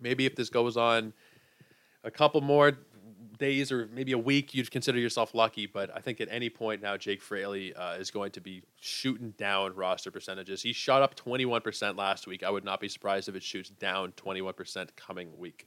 [0.00, 1.12] Maybe if this goes on
[2.04, 2.72] a couple more
[3.38, 5.66] days or maybe a week, you'd consider yourself lucky.
[5.66, 9.32] But I think at any point now, Jake Fraley uh, is going to be shooting
[9.38, 10.62] down roster percentages.
[10.62, 12.42] He shot up 21% last week.
[12.42, 15.66] I would not be surprised if it shoots down 21% coming week.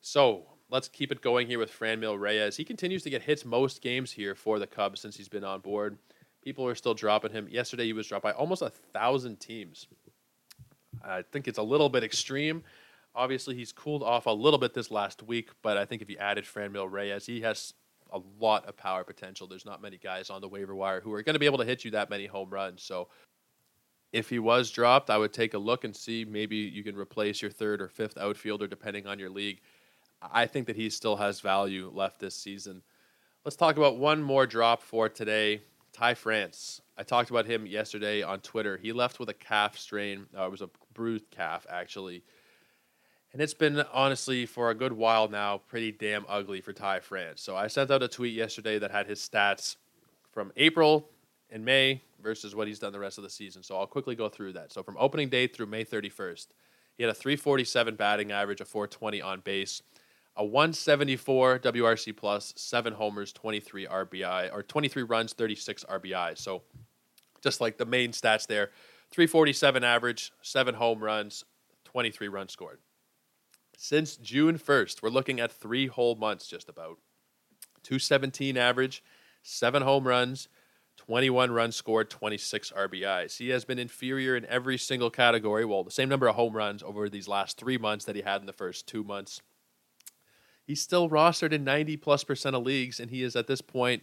[0.00, 2.56] So let's keep it going here with Franmil Reyes.
[2.56, 5.60] He continues to get hits most games here for the Cubs since he's been on
[5.60, 5.98] board.
[6.42, 7.48] People are still dropping him.
[7.50, 9.88] Yesterday, he was dropped by almost a thousand teams.
[11.04, 12.62] I think it's a little bit extreme.
[13.16, 16.18] Obviously, he's cooled off a little bit this last week, but I think if you
[16.18, 17.72] added Franmil Reyes, he has
[18.12, 19.46] a lot of power potential.
[19.46, 21.64] There's not many guys on the waiver wire who are going to be able to
[21.64, 22.82] hit you that many home runs.
[22.82, 23.08] So
[24.12, 27.42] if he was dropped, I would take a look and see maybe you can replace
[27.42, 29.60] your third or fifth outfielder depending on your league.
[30.22, 32.82] I think that he still has value left this season.
[33.44, 35.62] Let's talk about one more drop for today.
[35.92, 36.82] Ty France.
[36.98, 38.76] I talked about him yesterday on Twitter.
[38.76, 40.26] He left with a calf strain.
[40.36, 42.22] Uh, it was a bruised calf actually.
[43.36, 47.42] And it's been honestly for a good while now pretty damn ugly for Ty France.
[47.42, 49.76] So I sent out a tweet yesterday that had his stats
[50.32, 51.10] from April
[51.50, 53.62] and May versus what he's done the rest of the season.
[53.62, 54.72] So I'll quickly go through that.
[54.72, 56.46] So from opening day through May 31st,
[56.96, 59.82] he had a 347 batting average, a 420 on base,
[60.34, 66.38] a 174 WRC plus, seven homers, 23 RBI, or 23 runs, 36 RBI.
[66.38, 66.62] So
[67.42, 68.70] just like the main stats there
[69.10, 71.44] 347 average, seven home runs,
[71.84, 72.78] 23 runs scored.
[73.76, 76.98] Since June 1st, we're looking at three whole months just about.
[77.82, 79.04] 217 average,
[79.42, 80.48] seven home runs,
[80.96, 83.36] 21 runs scored, 26 RBIs.
[83.36, 85.64] He has been inferior in every single category.
[85.64, 88.40] Well, the same number of home runs over these last three months that he had
[88.40, 89.42] in the first two months.
[90.66, 94.02] He's still rostered in 90 plus percent of leagues, and he is at this point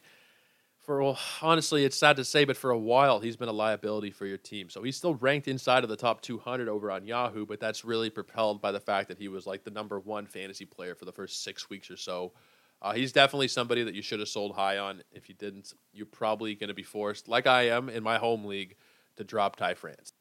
[0.84, 4.12] for well, honestly, it's sad to say, but for a while he's been a liability
[4.12, 4.70] for your team.
[4.70, 8.10] So he's still ranked inside of the top 200 over on Yahoo, but that's really
[8.10, 11.12] propelled by the fact that he was like the number one fantasy player for the
[11.12, 12.34] first six weeks or so.
[12.82, 15.02] Uh, he's definitely somebody that you should have sold high on.
[15.14, 18.44] If you didn't, you're probably going to be forced, like I am in my home
[18.44, 18.76] league,
[19.16, 20.12] to drop Ty France.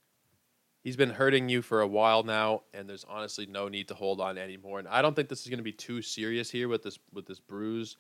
[0.84, 4.20] He's been hurting you for a while now, and there's honestly no need to hold
[4.20, 4.78] on anymore.
[4.78, 7.26] And I don't think this is going to be too serious here with this with
[7.26, 7.96] this bruise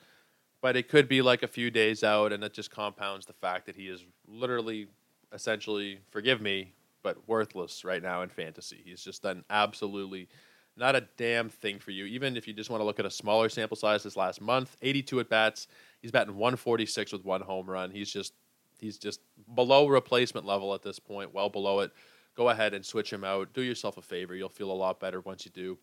[0.62, 3.66] but it could be like a few days out, and it just compounds the fact
[3.66, 4.86] that he is literally,
[5.32, 6.72] essentially, forgive me,
[7.02, 8.80] but worthless right now in fantasy.
[8.82, 10.28] He's just done absolutely
[10.76, 12.06] not a damn thing for you.
[12.06, 14.76] Even if you just want to look at a smaller sample size this last month,
[14.80, 15.66] 82 at bats,
[16.00, 17.90] he's batting 146 with one home run.
[17.90, 18.32] He's just
[18.78, 19.20] he's just
[19.54, 21.92] below replacement level at this point, well below it.
[22.34, 23.52] Go ahead and switch him out.
[23.52, 24.34] Do yourself a favor.
[24.34, 25.78] You'll feel a lot better once you do.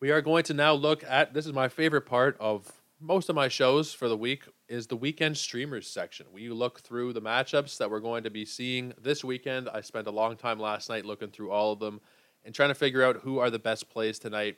[0.00, 2.72] We are going to now look at this is my favorite part of
[3.04, 6.24] most of my shows for the week is the weekend streamers section.
[6.32, 9.68] We look through the matchups that we're going to be seeing this weekend.
[9.68, 12.00] I spent a long time last night looking through all of them
[12.44, 14.56] and trying to figure out who are the best plays tonight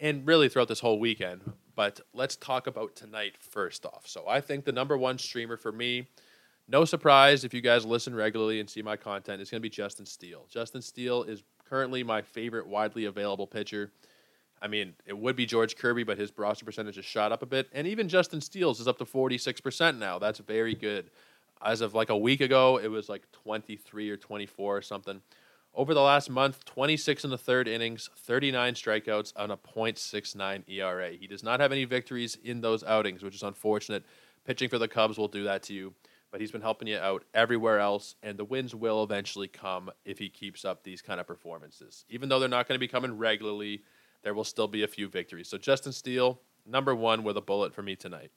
[0.00, 1.42] and really throughout this whole weekend.
[1.76, 4.02] But let's talk about tonight first off.
[4.06, 6.08] So I think the number one streamer for me,
[6.66, 9.70] no surprise if you guys listen regularly and see my content, is going to be
[9.70, 10.46] Justin Steele.
[10.50, 13.92] Justin Steele is currently my favorite widely available pitcher.
[14.64, 17.46] I mean, it would be George Kirby, but his roster percentage has shot up a
[17.46, 17.68] bit.
[17.72, 20.18] And even Justin Steele's is up to 46% now.
[20.18, 21.10] That's very good.
[21.62, 25.20] As of like a week ago, it was like 23 or 24 or something.
[25.74, 31.10] Over the last month, 26 in the third innings, 39 strikeouts on a .69 ERA.
[31.10, 34.04] He does not have any victories in those outings, which is unfortunate.
[34.46, 35.92] Pitching for the Cubs will do that to you,
[36.30, 40.18] but he's been helping you out everywhere else, and the wins will eventually come if
[40.18, 42.06] he keeps up these kind of performances.
[42.08, 43.82] Even though they're not going to be coming regularly,
[44.24, 45.48] there will still be a few victories.
[45.48, 48.32] So Justin Steele, number one with a bullet for me tonight.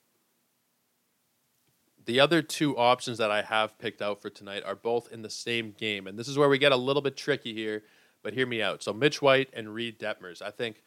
[2.06, 5.30] The other two options that I have picked out for tonight are both in the
[5.30, 6.06] same game.
[6.06, 7.84] And this is where we get a little bit tricky here,
[8.22, 8.84] but hear me out.
[8.84, 10.42] So Mitch White and Reid Detmers.
[10.42, 10.84] I think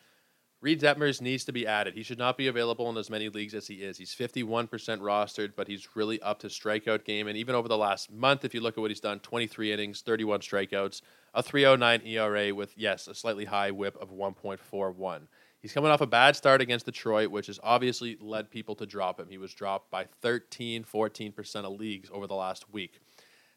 [0.60, 1.94] Reid Detmers needs to be added.
[1.94, 3.96] He should not be available in as many leagues as he is.
[3.96, 7.28] He's 51% rostered, but he's really up to strikeout game.
[7.28, 10.02] And even over the last month, if you look at what he's done 23 innings,
[10.02, 11.00] 31 strikeouts,
[11.34, 15.22] a 309 ERA with, yes, a slightly high whip of 1.41.
[15.60, 19.20] He's coming off a bad start against Detroit, which has obviously led people to drop
[19.20, 19.28] him.
[19.28, 23.00] He was dropped by 13, 14% of leagues over the last week.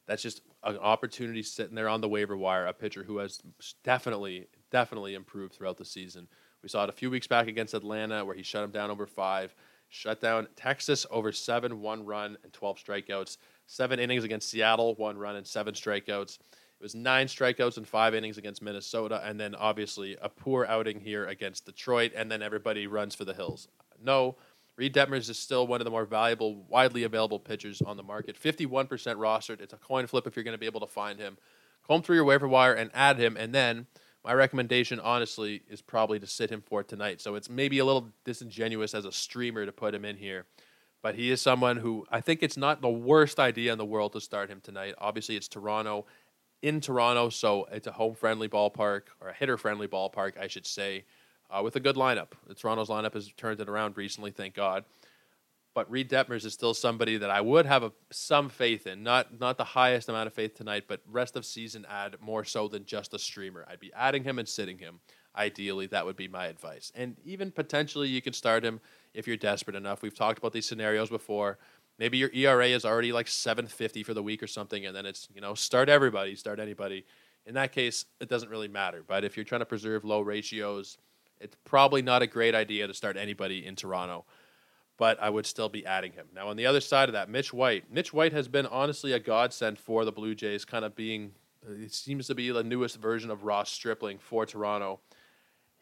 [0.06, 3.42] That's just an opportunity sitting there on the waiver wire, a pitcher who has
[3.86, 6.28] definitely, definitely improved throughout the season.
[6.62, 9.06] We saw it a few weeks back against Atlanta where he shut him down over
[9.08, 9.56] five.
[9.88, 13.38] Shut down Texas over seven, one run, and 12 strikeouts.
[13.68, 16.40] Seven innings against Seattle, one run, and seven strikeouts.
[16.84, 21.26] Was nine strikeouts in five innings against Minnesota, and then obviously a poor outing here
[21.26, 23.68] against Detroit, and then everybody runs for the hills.
[24.04, 24.36] No,
[24.76, 28.40] Reid Detmers is still one of the more valuable, widely available pitchers on the market.
[28.40, 29.62] 51% rostered.
[29.62, 31.38] It's a coin flip if you're going to be able to find him.
[31.88, 33.88] Comb through your waiver wire and add him, and then–
[34.24, 37.20] my recommendation, honestly, is probably to sit him for tonight.
[37.20, 40.46] So it's maybe a little disingenuous as a streamer to put him in here.
[41.02, 44.14] But he is someone who I think it's not the worst idea in the world
[44.14, 44.96] to start him tonight.
[44.98, 46.06] Obviously, it's Toronto
[46.64, 50.66] in Toronto, so it's a home friendly ballpark, or a hitter friendly ballpark, I should
[50.66, 51.06] say,
[51.52, 52.30] uh, with a good lineup.
[52.48, 54.86] The Toronto's lineup has turned it around recently, thank God
[55.74, 59.04] but Reid Detmers is still somebody that I would have a, some faith in.
[59.04, 62.68] Not not the highest amount of faith tonight, but rest of season add more so
[62.68, 63.66] than just a streamer.
[63.68, 65.00] I'd be adding him and sitting him.
[65.36, 66.92] Ideally, that would be my advice.
[66.94, 68.80] And even potentially, you could start him
[69.16, 70.04] if you're desperate enough.
[70.04, 71.58] We've talked about these scenarios before.
[72.00, 75.28] Maybe your ERA is already like 750 for the week or something, and then it's
[75.34, 77.06] you know start everybody, start anybody.
[77.46, 79.04] In that case, it doesn't really matter.
[79.06, 80.98] But if you're trying to preserve low ratios,
[81.40, 84.26] it's probably not a great idea to start anybody in Toronto
[84.98, 86.28] but I would still be adding him.
[86.34, 87.92] Now, on the other side of that, Mitch White.
[87.92, 91.32] Mitch White has been honestly a godsend for the Blue Jays, kind of being
[91.68, 95.00] uh, It seems to be the newest version of Ross Stripling for Toronto.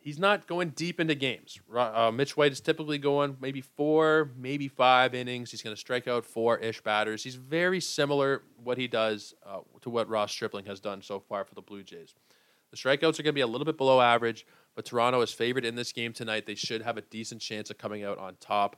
[0.02, 1.60] He's not going deep into games.
[1.72, 5.52] Uh, Mitch White is typically going maybe four, maybe five innings.
[5.52, 7.24] He's going to strike out four ish batters.
[7.24, 11.46] He's very similar what he does uh, to what Ross Stripling has done so far
[11.46, 12.16] for the Blue Jays.
[12.72, 15.66] The strikeouts are going to be a little bit below average, but Toronto is favored
[15.66, 16.48] in this game tonight.
[16.48, 18.78] They should have a decent chance of coming out on top.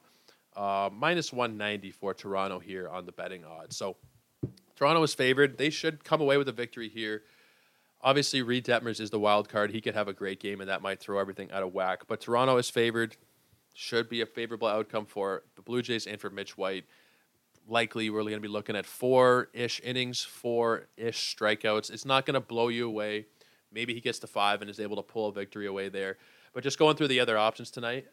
[0.58, 3.78] Uh, minus 190 for Toronto here on the betting odds.
[3.78, 3.96] So
[4.76, 5.58] Toronto is favored.
[5.58, 7.24] They should come away with a victory here.
[8.06, 9.72] Obviously, Reid Detmers is the wild card.
[9.72, 12.02] He could have a great game, and that might throw everything out of whack.
[12.06, 13.16] But Toronto is favored.
[13.74, 16.84] Should be a favorable outcome for the Blue Jays and for Mitch White.
[17.66, 21.92] Likely, we're going to be looking at four ish innings, four ish strikeouts.
[21.92, 23.28] It's not going to blow you away.
[23.72, 26.18] Maybe he gets to five and is able to pull a victory away there.
[26.54, 28.08] But just going through the other options tonight,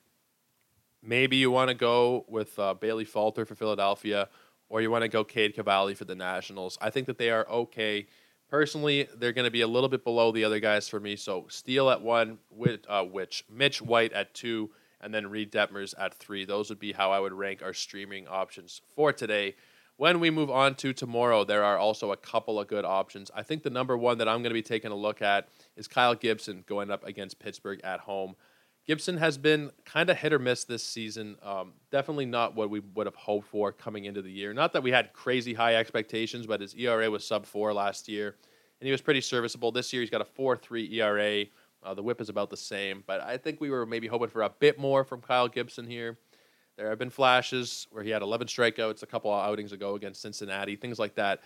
[1.02, 4.28] maybe you want to go with uh, Bailey Falter for Philadelphia,
[4.68, 6.78] or you want to go Cade Cavalli for the Nationals.
[6.80, 8.06] I think that they are okay.
[8.50, 11.14] Personally, they're going to be a little bit below the other guys for me.
[11.14, 15.94] So Steele at one, with, uh, which Mitch White at two, and then Reid Detmers
[15.96, 16.44] at three.
[16.44, 19.54] Those would be how I would rank our streaming options for today.
[19.96, 23.30] When we move on to tomorrow, there are also a couple of good options.
[23.34, 25.86] I think the number one that I'm going to be taking a look at is
[25.86, 28.34] Kyle Gibson going up against Pittsburgh at home.
[28.86, 31.36] Gibson has been kind of hit or miss this season.
[31.42, 34.52] Um, definitely not what we would have hoped for coming into the year.
[34.52, 38.36] Not that we had crazy high expectations, but his ERA was sub four last year,
[38.80, 39.70] and he was pretty serviceable.
[39.70, 41.44] This year, he's got a four three ERA.
[41.82, 44.42] Uh, the WHIP is about the same, but I think we were maybe hoping for
[44.42, 46.18] a bit more from Kyle Gibson here.
[46.76, 50.76] There have been flashes where he had 11 strikeouts a couple outings ago against Cincinnati,
[50.76, 51.40] things like that.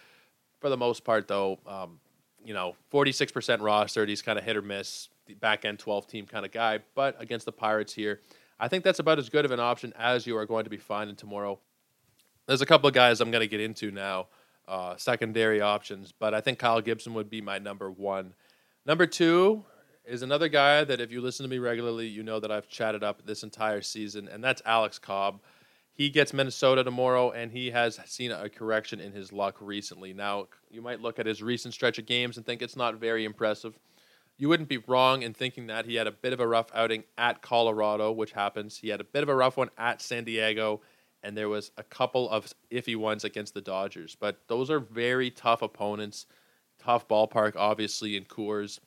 [0.60, 2.00] For the most part, though, um,
[2.44, 4.08] you know, 46% rostered.
[4.08, 5.08] He's kind of hit or miss,
[5.40, 6.80] back end 12 team kind of guy.
[6.94, 8.20] But against the Pirates here,
[8.60, 10.76] I think that's about as good of an option as you are going to be
[10.76, 11.58] finding tomorrow.
[12.46, 14.26] There's a couple of guys I'm going to get into now,
[14.68, 18.34] uh, secondary options, but I think Kyle Gibson would be my number one.
[18.84, 19.64] Number two,
[20.04, 23.02] is another guy that if you listen to me regularly, you know that I've chatted
[23.02, 25.40] up this entire season, and that's Alex Cobb.
[25.94, 30.12] He gets Minnesota tomorrow, and he has seen a correction in his luck recently.
[30.12, 33.24] Now, you might look at his recent stretch of games and think it's not very
[33.24, 33.78] impressive.
[34.36, 37.04] You wouldn't be wrong in thinking that he had a bit of a rough outing
[37.16, 38.78] at Colorado, which happens.
[38.78, 40.80] He had a bit of a rough one at San Diego,
[41.22, 44.16] and there was a couple of iffy ones against the Dodgers.
[44.18, 46.26] But those are very tough opponents,
[46.80, 48.80] tough ballpark, obviously, in Coors.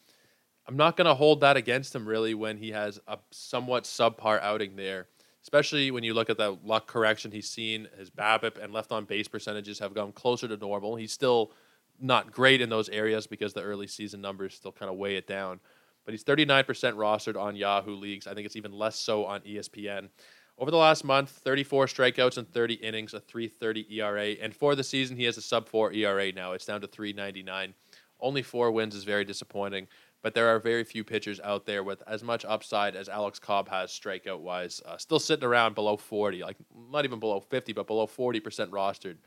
[0.68, 4.42] I'm not going to hold that against him really when he has a somewhat subpar
[4.42, 5.08] outing there,
[5.42, 7.88] especially when you look at the luck correction he's seen.
[7.98, 10.98] His BABIP and left on base percentages have gone closer to normal.
[10.98, 11.54] He's still
[12.00, 15.28] not great in those areas because the early season numbers still kind of weigh it
[15.28, 15.60] down.
[16.06, 18.28] But he's 39% rostered on Yahoo leagues.
[18.28, 20.10] I think it's even less so on ESPN.
[20.58, 24.84] Over the last month, 34 strikeouts and 30 innings, a 3.30 ERA, and for the
[24.84, 26.54] season he has a sub 4 ERA now.
[26.54, 27.74] It's down to 3.99.
[28.20, 29.88] Only four wins is very disappointing
[30.28, 33.70] but there are very few pitchers out there with as much upside as Alex Cobb
[33.70, 34.82] has strikeout wise.
[34.86, 36.58] Uh, still sitting around below 40, like
[36.92, 39.18] not even below 50, but below 40% rostered.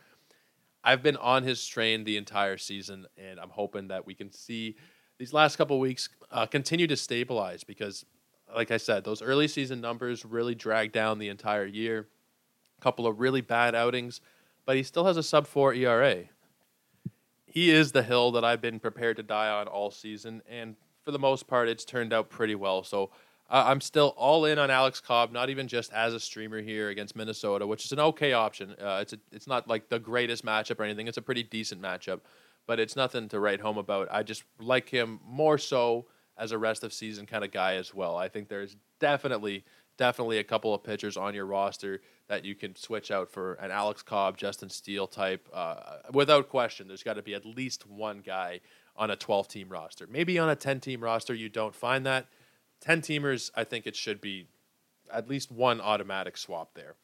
[0.82, 4.76] I've been on his train the entire season, and I'm hoping that we can see
[5.18, 8.06] these last couple weeks uh, continue to stabilize because,
[8.54, 12.08] like I said, those early season numbers really dragged down the entire year.
[12.78, 14.20] A couple of really bad outings,
[14.64, 16.24] but he still has a sub 4 ERA
[17.50, 21.10] he is the hill that I've been prepared to die on all season, and for
[21.10, 22.84] the most part, it's turned out pretty well.
[22.84, 23.10] So
[23.50, 26.88] uh, I'm still all in on Alex Cobb, not even just as a streamer here
[26.88, 28.76] against Minnesota, which is an okay option.
[28.80, 31.08] Uh, it's a, it's not like the greatest matchup or anything.
[31.08, 32.20] It's a pretty decent matchup,
[32.66, 34.08] but it's nothing to write home about.
[34.10, 36.06] I just like him more so
[36.38, 38.16] as a rest of season kind of guy as well.
[38.16, 39.64] I think there's definitely
[39.98, 43.70] definitely a couple of pitchers on your roster that you can switch out for an
[43.70, 45.46] Alex Cobb, Justin Steele type.
[45.52, 48.60] Uh, without question, there's got to be at least one guy
[48.96, 50.06] on a 12 team roster.
[50.08, 52.28] Maybe on a 10 team roster, you don't find that.
[52.80, 54.46] 10 teamers, I think it should be
[55.12, 56.94] at least one automatic swap there.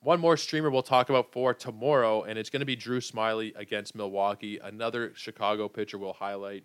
[0.00, 3.56] One more streamer we'll talk about for tomorrow, and it's going to be Drew Smyly
[3.56, 6.64] against Milwaukee, another Chicago pitcher we'll highlight.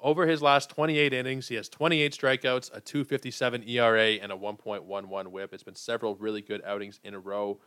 [0.00, 5.28] Over his last 28 innings, he has 28 strikeouts, a 257 ERA, and a 1.11
[5.28, 5.54] whip.
[5.54, 7.58] It's been several really good outings in a row.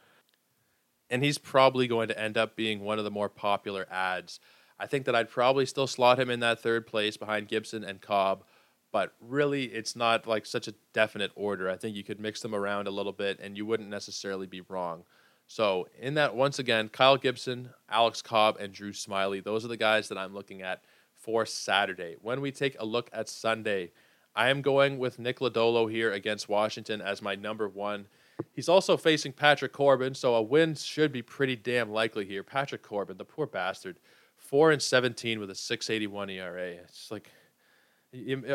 [1.10, 4.40] And he's probably going to end up being one of the more popular ads.
[4.78, 8.02] I think that I'd probably still slot him in that third place behind Gibson and
[8.02, 8.44] Cobb,
[8.92, 11.70] but really it's not like such a definite order.
[11.70, 14.62] I think you could mix them around a little bit and you wouldn't necessarily be
[14.62, 15.04] wrong.
[15.50, 19.78] So, in that, once again, Kyle Gibson, Alex Cobb, and Drew Smyly, those are the
[19.78, 20.84] guys that I'm looking at
[21.14, 22.18] for Saturday.
[22.22, 23.92] When we take a look at Sunday,
[24.36, 28.08] I am going with Nick Lodolo here against Washington as my number one.
[28.54, 32.44] He's also facing Patrick Corbin, so a win should be pretty damn likely here.
[32.44, 33.98] Patrick Corbin, the poor bastard,
[34.36, 36.72] four and seventeen with a six eighty one ERA.
[36.72, 37.32] It's like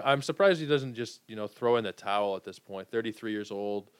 [0.04, 2.88] I'm surprised he doesn't just you know throw in the towel at this point.
[2.88, 3.90] Thirty three years old.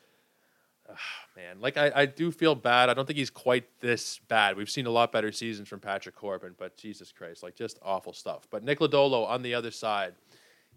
[0.91, 0.95] Oh,
[1.37, 2.89] man, like I, I do feel bad.
[2.89, 4.57] I don't think he's quite this bad.
[4.57, 8.13] We've seen a lot better seasons from Patrick Corbin, but Jesus Christ, like just awful
[8.13, 8.49] stuff.
[8.51, 10.15] But Nick Lodolo on the other side,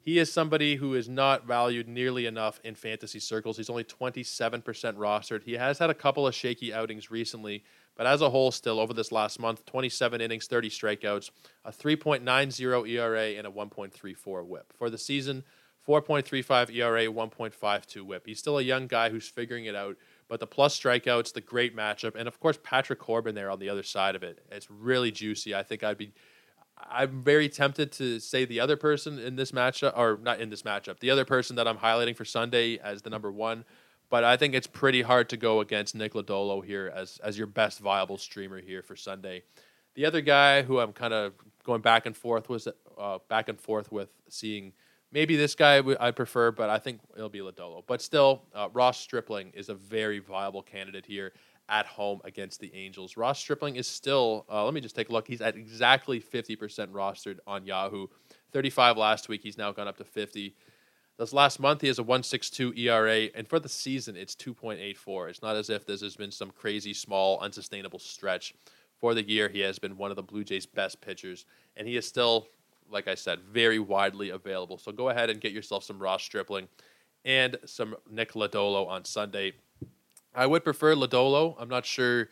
[0.06, 3.58] he is somebody who is not valued nearly enough in fantasy circles.
[3.58, 5.42] He's only 27% rostered.
[5.44, 7.64] He has had a couple of shaky outings recently,
[7.96, 11.32] but as a whole, still over this last month, 27 innings, 30 strikeouts,
[11.64, 14.74] a 3.90 ERA, and a 1.34 whip.
[14.78, 15.44] For the season,
[15.88, 18.24] 4.35 ERA, 1.52 whip.
[18.26, 21.76] He's still a young guy who's figuring it out, but the plus strikeouts, the great
[21.76, 24.40] matchup, and of course, Patrick Corbin there on the other side of it.
[24.52, 25.54] It's really juicy.
[25.54, 26.12] I think I'd be
[26.78, 30.64] I'm very tempted to say the other person in this matchup, or not in this
[30.64, 33.64] matchup, the other person that I'm highlighting for Sunday as the number one.
[34.10, 37.48] But I think it's pretty hard to go against Nick Lodolo here as as your
[37.48, 39.44] best viable streamer here for Sunday.
[39.96, 41.34] The other guy who I'm kind of
[41.64, 44.74] going back and forth was uh, back and forth with seeing
[45.12, 47.84] maybe this guy I prefer, but I think it'll be Lodolo.
[47.88, 51.34] But still, uh, Ross Stripling is a very viable candidate here
[51.70, 53.18] at home against the Angels.
[53.18, 55.28] Ross Stripling is still, uh, let me just take a look.
[55.28, 56.58] He's at exactly 50%
[56.90, 58.08] rostered on Yahoo.
[58.52, 59.42] 35 last week.
[59.42, 60.56] He's now gone up to 50.
[61.18, 65.30] This last month, he has a 1.62 ERA, and for the season, it's 2.84.
[65.30, 68.54] It's not as if this has been some crazy, small, unsustainable stretch.
[69.00, 71.46] For the year, he has been one of the Blue Jays' best pitchers,
[71.78, 72.48] and he is still,
[72.90, 74.78] like I said, very widely available.
[74.78, 76.68] So go ahead and get yourself some Ross Stripling
[77.24, 79.54] and some Nick Lodolo on Sunday.
[80.34, 81.56] I would prefer Lodolo.
[81.58, 82.30] I'm not sure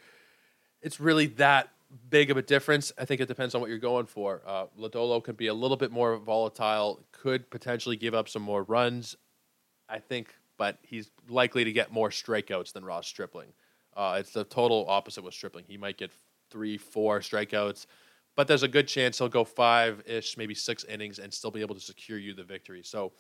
[0.82, 1.70] it's really that
[2.10, 2.92] big of a difference.
[2.98, 4.42] I think it depends on what you're going for.
[4.46, 8.64] Uh, Lodolo can be a little bit more volatile, could potentially give up some more
[8.64, 9.16] runs,
[9.90, 13.54] I think, but he's likely to get more strikeouts than Ross Stripling.
[13.96, 15.66] Uh, it's the total opposite with Stripling.
[15.68, 16.12] He might get
[16.50, 17.86] three, four strikeouts,
[18.36, 21.62] but there's a good chance he'll go five ish, maybe six innings, and still be
[21.62, 22.82] able to secure you the victory.
[22.84, 23.12] So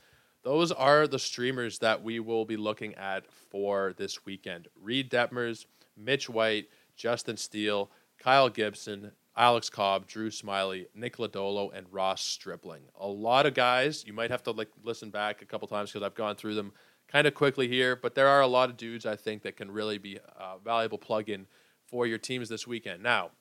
[0.43, 4.67] those are the streamers that we will be looking at for this weekend.
[4.82, 5.65] Reid Detmers,
[5.95, 6.65] Mitch White,
[6.95, 7.89] Justin Steele,
[8.24, 12.84] Kyle Gibson, Alex Cobb, Drew Smyly, Nick Lodolo, and Ross Stripling.
[12.99, 14.05] A lot of guys.
[14.05, 16.74] You might have to like listen back a couple times because I've gone through them
[17.07, 19.71] kind of quickly here, but there are a lot of dudes I think that can
[19.71, 21.47] really be a valuable plug-in
[21.86, 23.03] for your teams this weekend.
[23.03, 23.32] Now,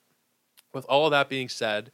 [0.74, 1.92] with all of that being said,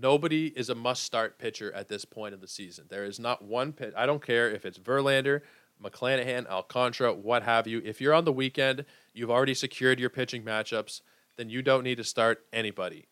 [0.00, 2.86] Nobody is a must start pitcher at this point of the season.
[2.88, 3.92] There is not one pitch.
[3.96, 5.42] I don't care if it's Verlander,
[5.82, 7.80] McClanahan, Alcantara, what have you.
[7.84, 11.00] If you're on the weekend, you've already secured your pitching matchups,
[11.36, 13.06] then you don't need to start anybody.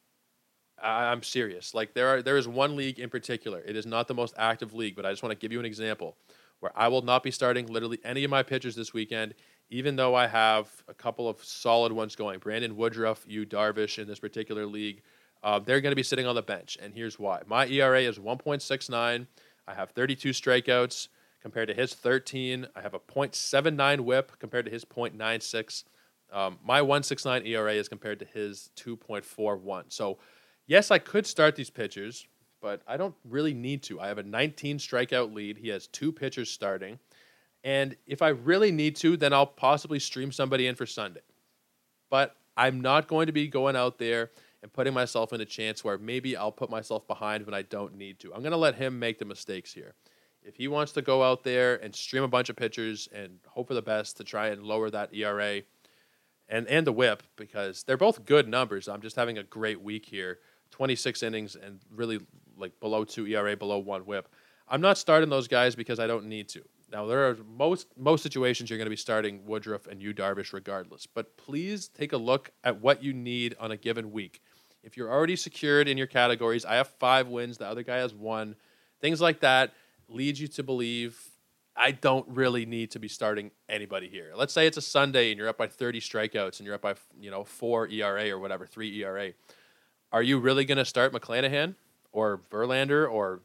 [0.82, 1.74] I, am serious.
[1.74, 3.60] Like there are there is one league in particular.
[3.60, 5.66] It is not the most active league, but I just want to give you an
[5.66, 6.16] example
[6.60, 9.34] where I will not be starting literally any of my pitchers this weekend,
[9.70, 12.38] even though I have a couple of solid ones going.
[12.38, 15.02] Brandon Woodruff, Yu Darvish in this particular league
[15.42, 16.78] uh, they're going to be sitting on the bench.
[16.80, 19.26] And here's why my ERA is 1.69.
[19.66, 21.08] I have 32 strikeouts
[21.40, 22.66] compared to his 13.
[22.76, 25.84] I have a 0.79 whip compared to his 0.96.
[26.32, 29.84] Um, my 169 ERA is compared to his 2.41.
[29.88, 30.18] So,
[30.66, 32.26] yes, I could start these pitchers,
[32.60, 34.00] but I don't really need to.
[34.00, 35.58] I have a 19 strikeout lead.
[35.58, 36.98] He has two pitchers starting.
[37.64, 41.20] And if I really need to, then I'll possibly stream somebody in for Sunday.
[42.10, 44.30] But I'm not going to be going out there
[44.62, 47.96] and putting myself in a chance where maybe I'll put myself behind when I don't
[47.96, 48.32] need to.
[48.32, 49.94] I'm going to let him make the mistakes here.
[50.42, 53.68] If he wants to go out there and stream a bunch of pitchers and hope
[53.68, 55.62] for the best to try and lower that ERA
[56.48, 58.88] and and the WHIP because they're both good numbers.
[58.88, 60.38] I'm just having a great week here.
[60.70, 62.20] 26 innings and really
[62.56, 64.28] like below 2 ERA, below 1 WHIP.
[64.68, 66.62] I'm not starting those guys because I don't need to.
[66.90, 70.52] Now there are most most situations you're going to be starting Woodruff and Yu Darvish
[70.52, 74.42] regardless, but please take a look at what you need on a given week.
[74.82, 78.12] If you're already secured in your categories, I have five wins, the other guy has
[78.12, 78.56] one,
[79.00, 79.72] things like that
[80.08, 81.18] leads you to believe
[81.76, 84.32] I don't really need to be starting anybody here.
[84.36, 86.94] Let's say it's a Sunday and you're up by 30 strikeouts and you're up by
[87.18, 89.32] you know four ERA or whatever, three ERA.
[90.12, 91.74] Are you really going to start McClanahan
[92.12, 93.40] or Verlander or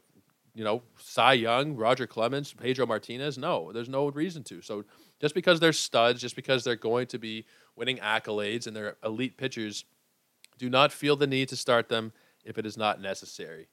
[0.54, 3.38] you know Cy Young, Roger Clemens, Pedro Martinez?
[3.38, 4.60] No, there's no reason to.
[4.60, 4.84] So
[5.20, 9.38] just because they're studs, just because they're going to be winning accolades and they're elite
[9.38, 9.84] pitchers
[10.58, 12.12] do not feel the need to start them
[12.44, 13.68] if it is not necessary.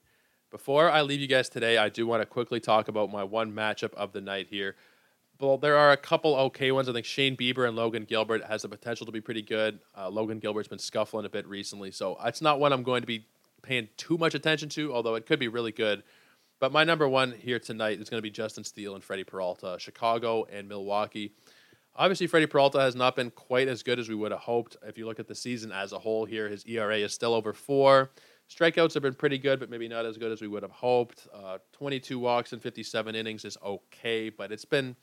[0.52, 3.52] Before I leave you guys today, I do want to quickly talk about my one
[3.52, 4.76] matchup of the night here.
[5.40, 6.88] Well, there are a couple okay ones.
[6.88, 9.80] I think Shane Bieber and Logan Gilbert has the potential to be pretty good.
[9.98, 13.08] Uh, Logan Gilbert's been scuffling a bit recently, so it's not one I'm going to
[13.08, 13.26] be
[13.64, 16.04] paying too much attention to, although it could be really good.
[16.60, 19.76] But my number one here tonight is going to be Justin Steele and Freddie Peralta,
[19.80, 21.34] Chicago and Milwaukee.
[21.98, 24.78] Obviously, Freddie Peralta has not been quite as good as we would have hoped.
[24.84, 27.52] If you look at the season as a whole here, his ERA is still over
[27.52, 28.12] four.
[28.50, 31.28] Strikeouts have been pretty good, but maybe not as good as we would have hoped.
[31.34, 34.96] Uh, 22 walks in 57 innings is okay, but it's been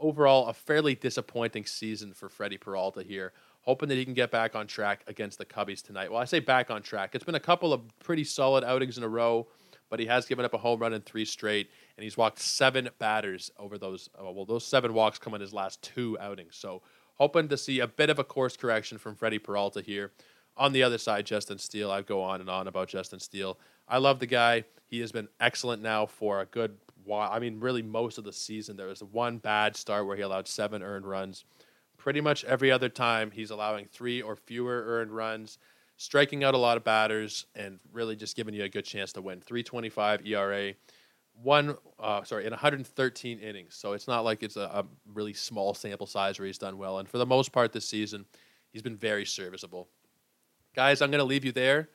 [0.00, 3.32] overall a fairly disappointing season for Freddie Peralta here.
[3.62, 6.10] Hoping that he can get back on track against the Cubbies tonight.
[6.10, 7.14] Well, I say back on track.
[7.14, 9.48] It's been a couple of pretty solid outings in a row,
[9.90, 12.88] but he has given up a home run in three straight, and he's walked seven
[12.98, 14.08] batters over those.
[14.18, 16.56] Uh, well, those seven walks come in his last two outings.
[16.56, 16.82] So
[17.14, 20.10] hoping to see a bit of a course correction from Freddie Peralta here.
[20.60, 21.90] On the other side, Justin Steele.
[21.90, 23.58] I go on and on about Justin Steele.
[23.88, 24.64] I love the guy.
[24.84, 27.30] He has been excellent now for a good while.
[27.32, 28.76] I mean, really, most of the season.
[28.76, 31.46] There was one bad start where he allowed seven earned runs.
[31.96, 35.56] Pretty much every other time, he's allowing three or fewer earned runs,
[35.96, 39.22] striking out a lot of batters, and really just giving you a good chance to
[39.22, 39.40] win.
[39.40, 40.74] 325 ERA
[41.42, 44.84] one uh, sorry in 113 innings so it's not like it's a, a,
[45.14, 48.26] really small sample size where he's done well and for the most part this season
[48.72, 49.88] he's been very serviceable
[50.72, 51.88] Guys, I'm going to leave you there.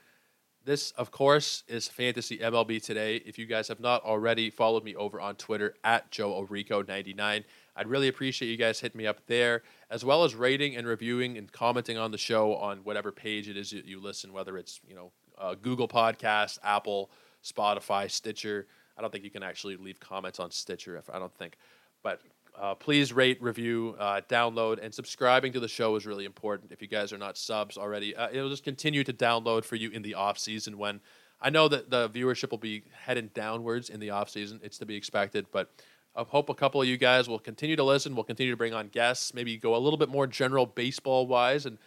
[0.65, 3.17] This, of course, is Fantasy MLB Today.
[3.25, 7.45] If you guys have not already followed me over on Twitter at Joe Orrico99,
[7.77, 11.37] I'd really appreciate you guys hitting me up there, as well as rating and reviewing
[11.37, 14.81] and commenting on the show on whatever page it is you, you listen, whether it's
[14.85, 17.11] you know uh, Google Podcasts, Apple,
[17.43, 18.67] Spotify, Stitcher.
[18.97, 20.97] I don't think you can actually leave comments on Stitcher.
[20.97, 21.55] If I don't think,
[22.03, 22.19] but
[22.59, 26.71] uh, please rate, review, uh, download, and subscribing to the show is really important.
[26.71, 29.89] If you guys are not subs already, uh, it'll just continue to download for you
[29.89, 30.77] in the off season.
[30.77, 31.01] When
[31.41, 34.85] I know that the viewership will be heading downwards in the off season, it's to
[34.85, 35.47] be expected.
[35.51, 35.69] But
[36.15, 38.15] I hope a couple of you guys will continue to listen.
[38.15, 41.65] We'll continue to bring on guests, maybe go a little bit more general baseball wise,
[41.65, 41.77] and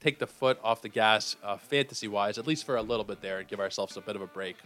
[0.00, 3.22] take the foot off the gas uh, fantasy wise, at least for a little bit
[3.22, 4.56] there, and give ourselves a bit of a break.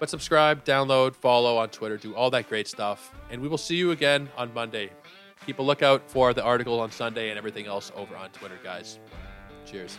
[0.00, 3.14] But subscribe, download, follow on Twitter, do all that great stuff.
[3.30, 4.90] And we will see you again on Monday.
[5.44, 8.98] Keep a lookout for the article on Sunday and everything else over on Twitter, guys.
[9.66, 9.98] Cheers.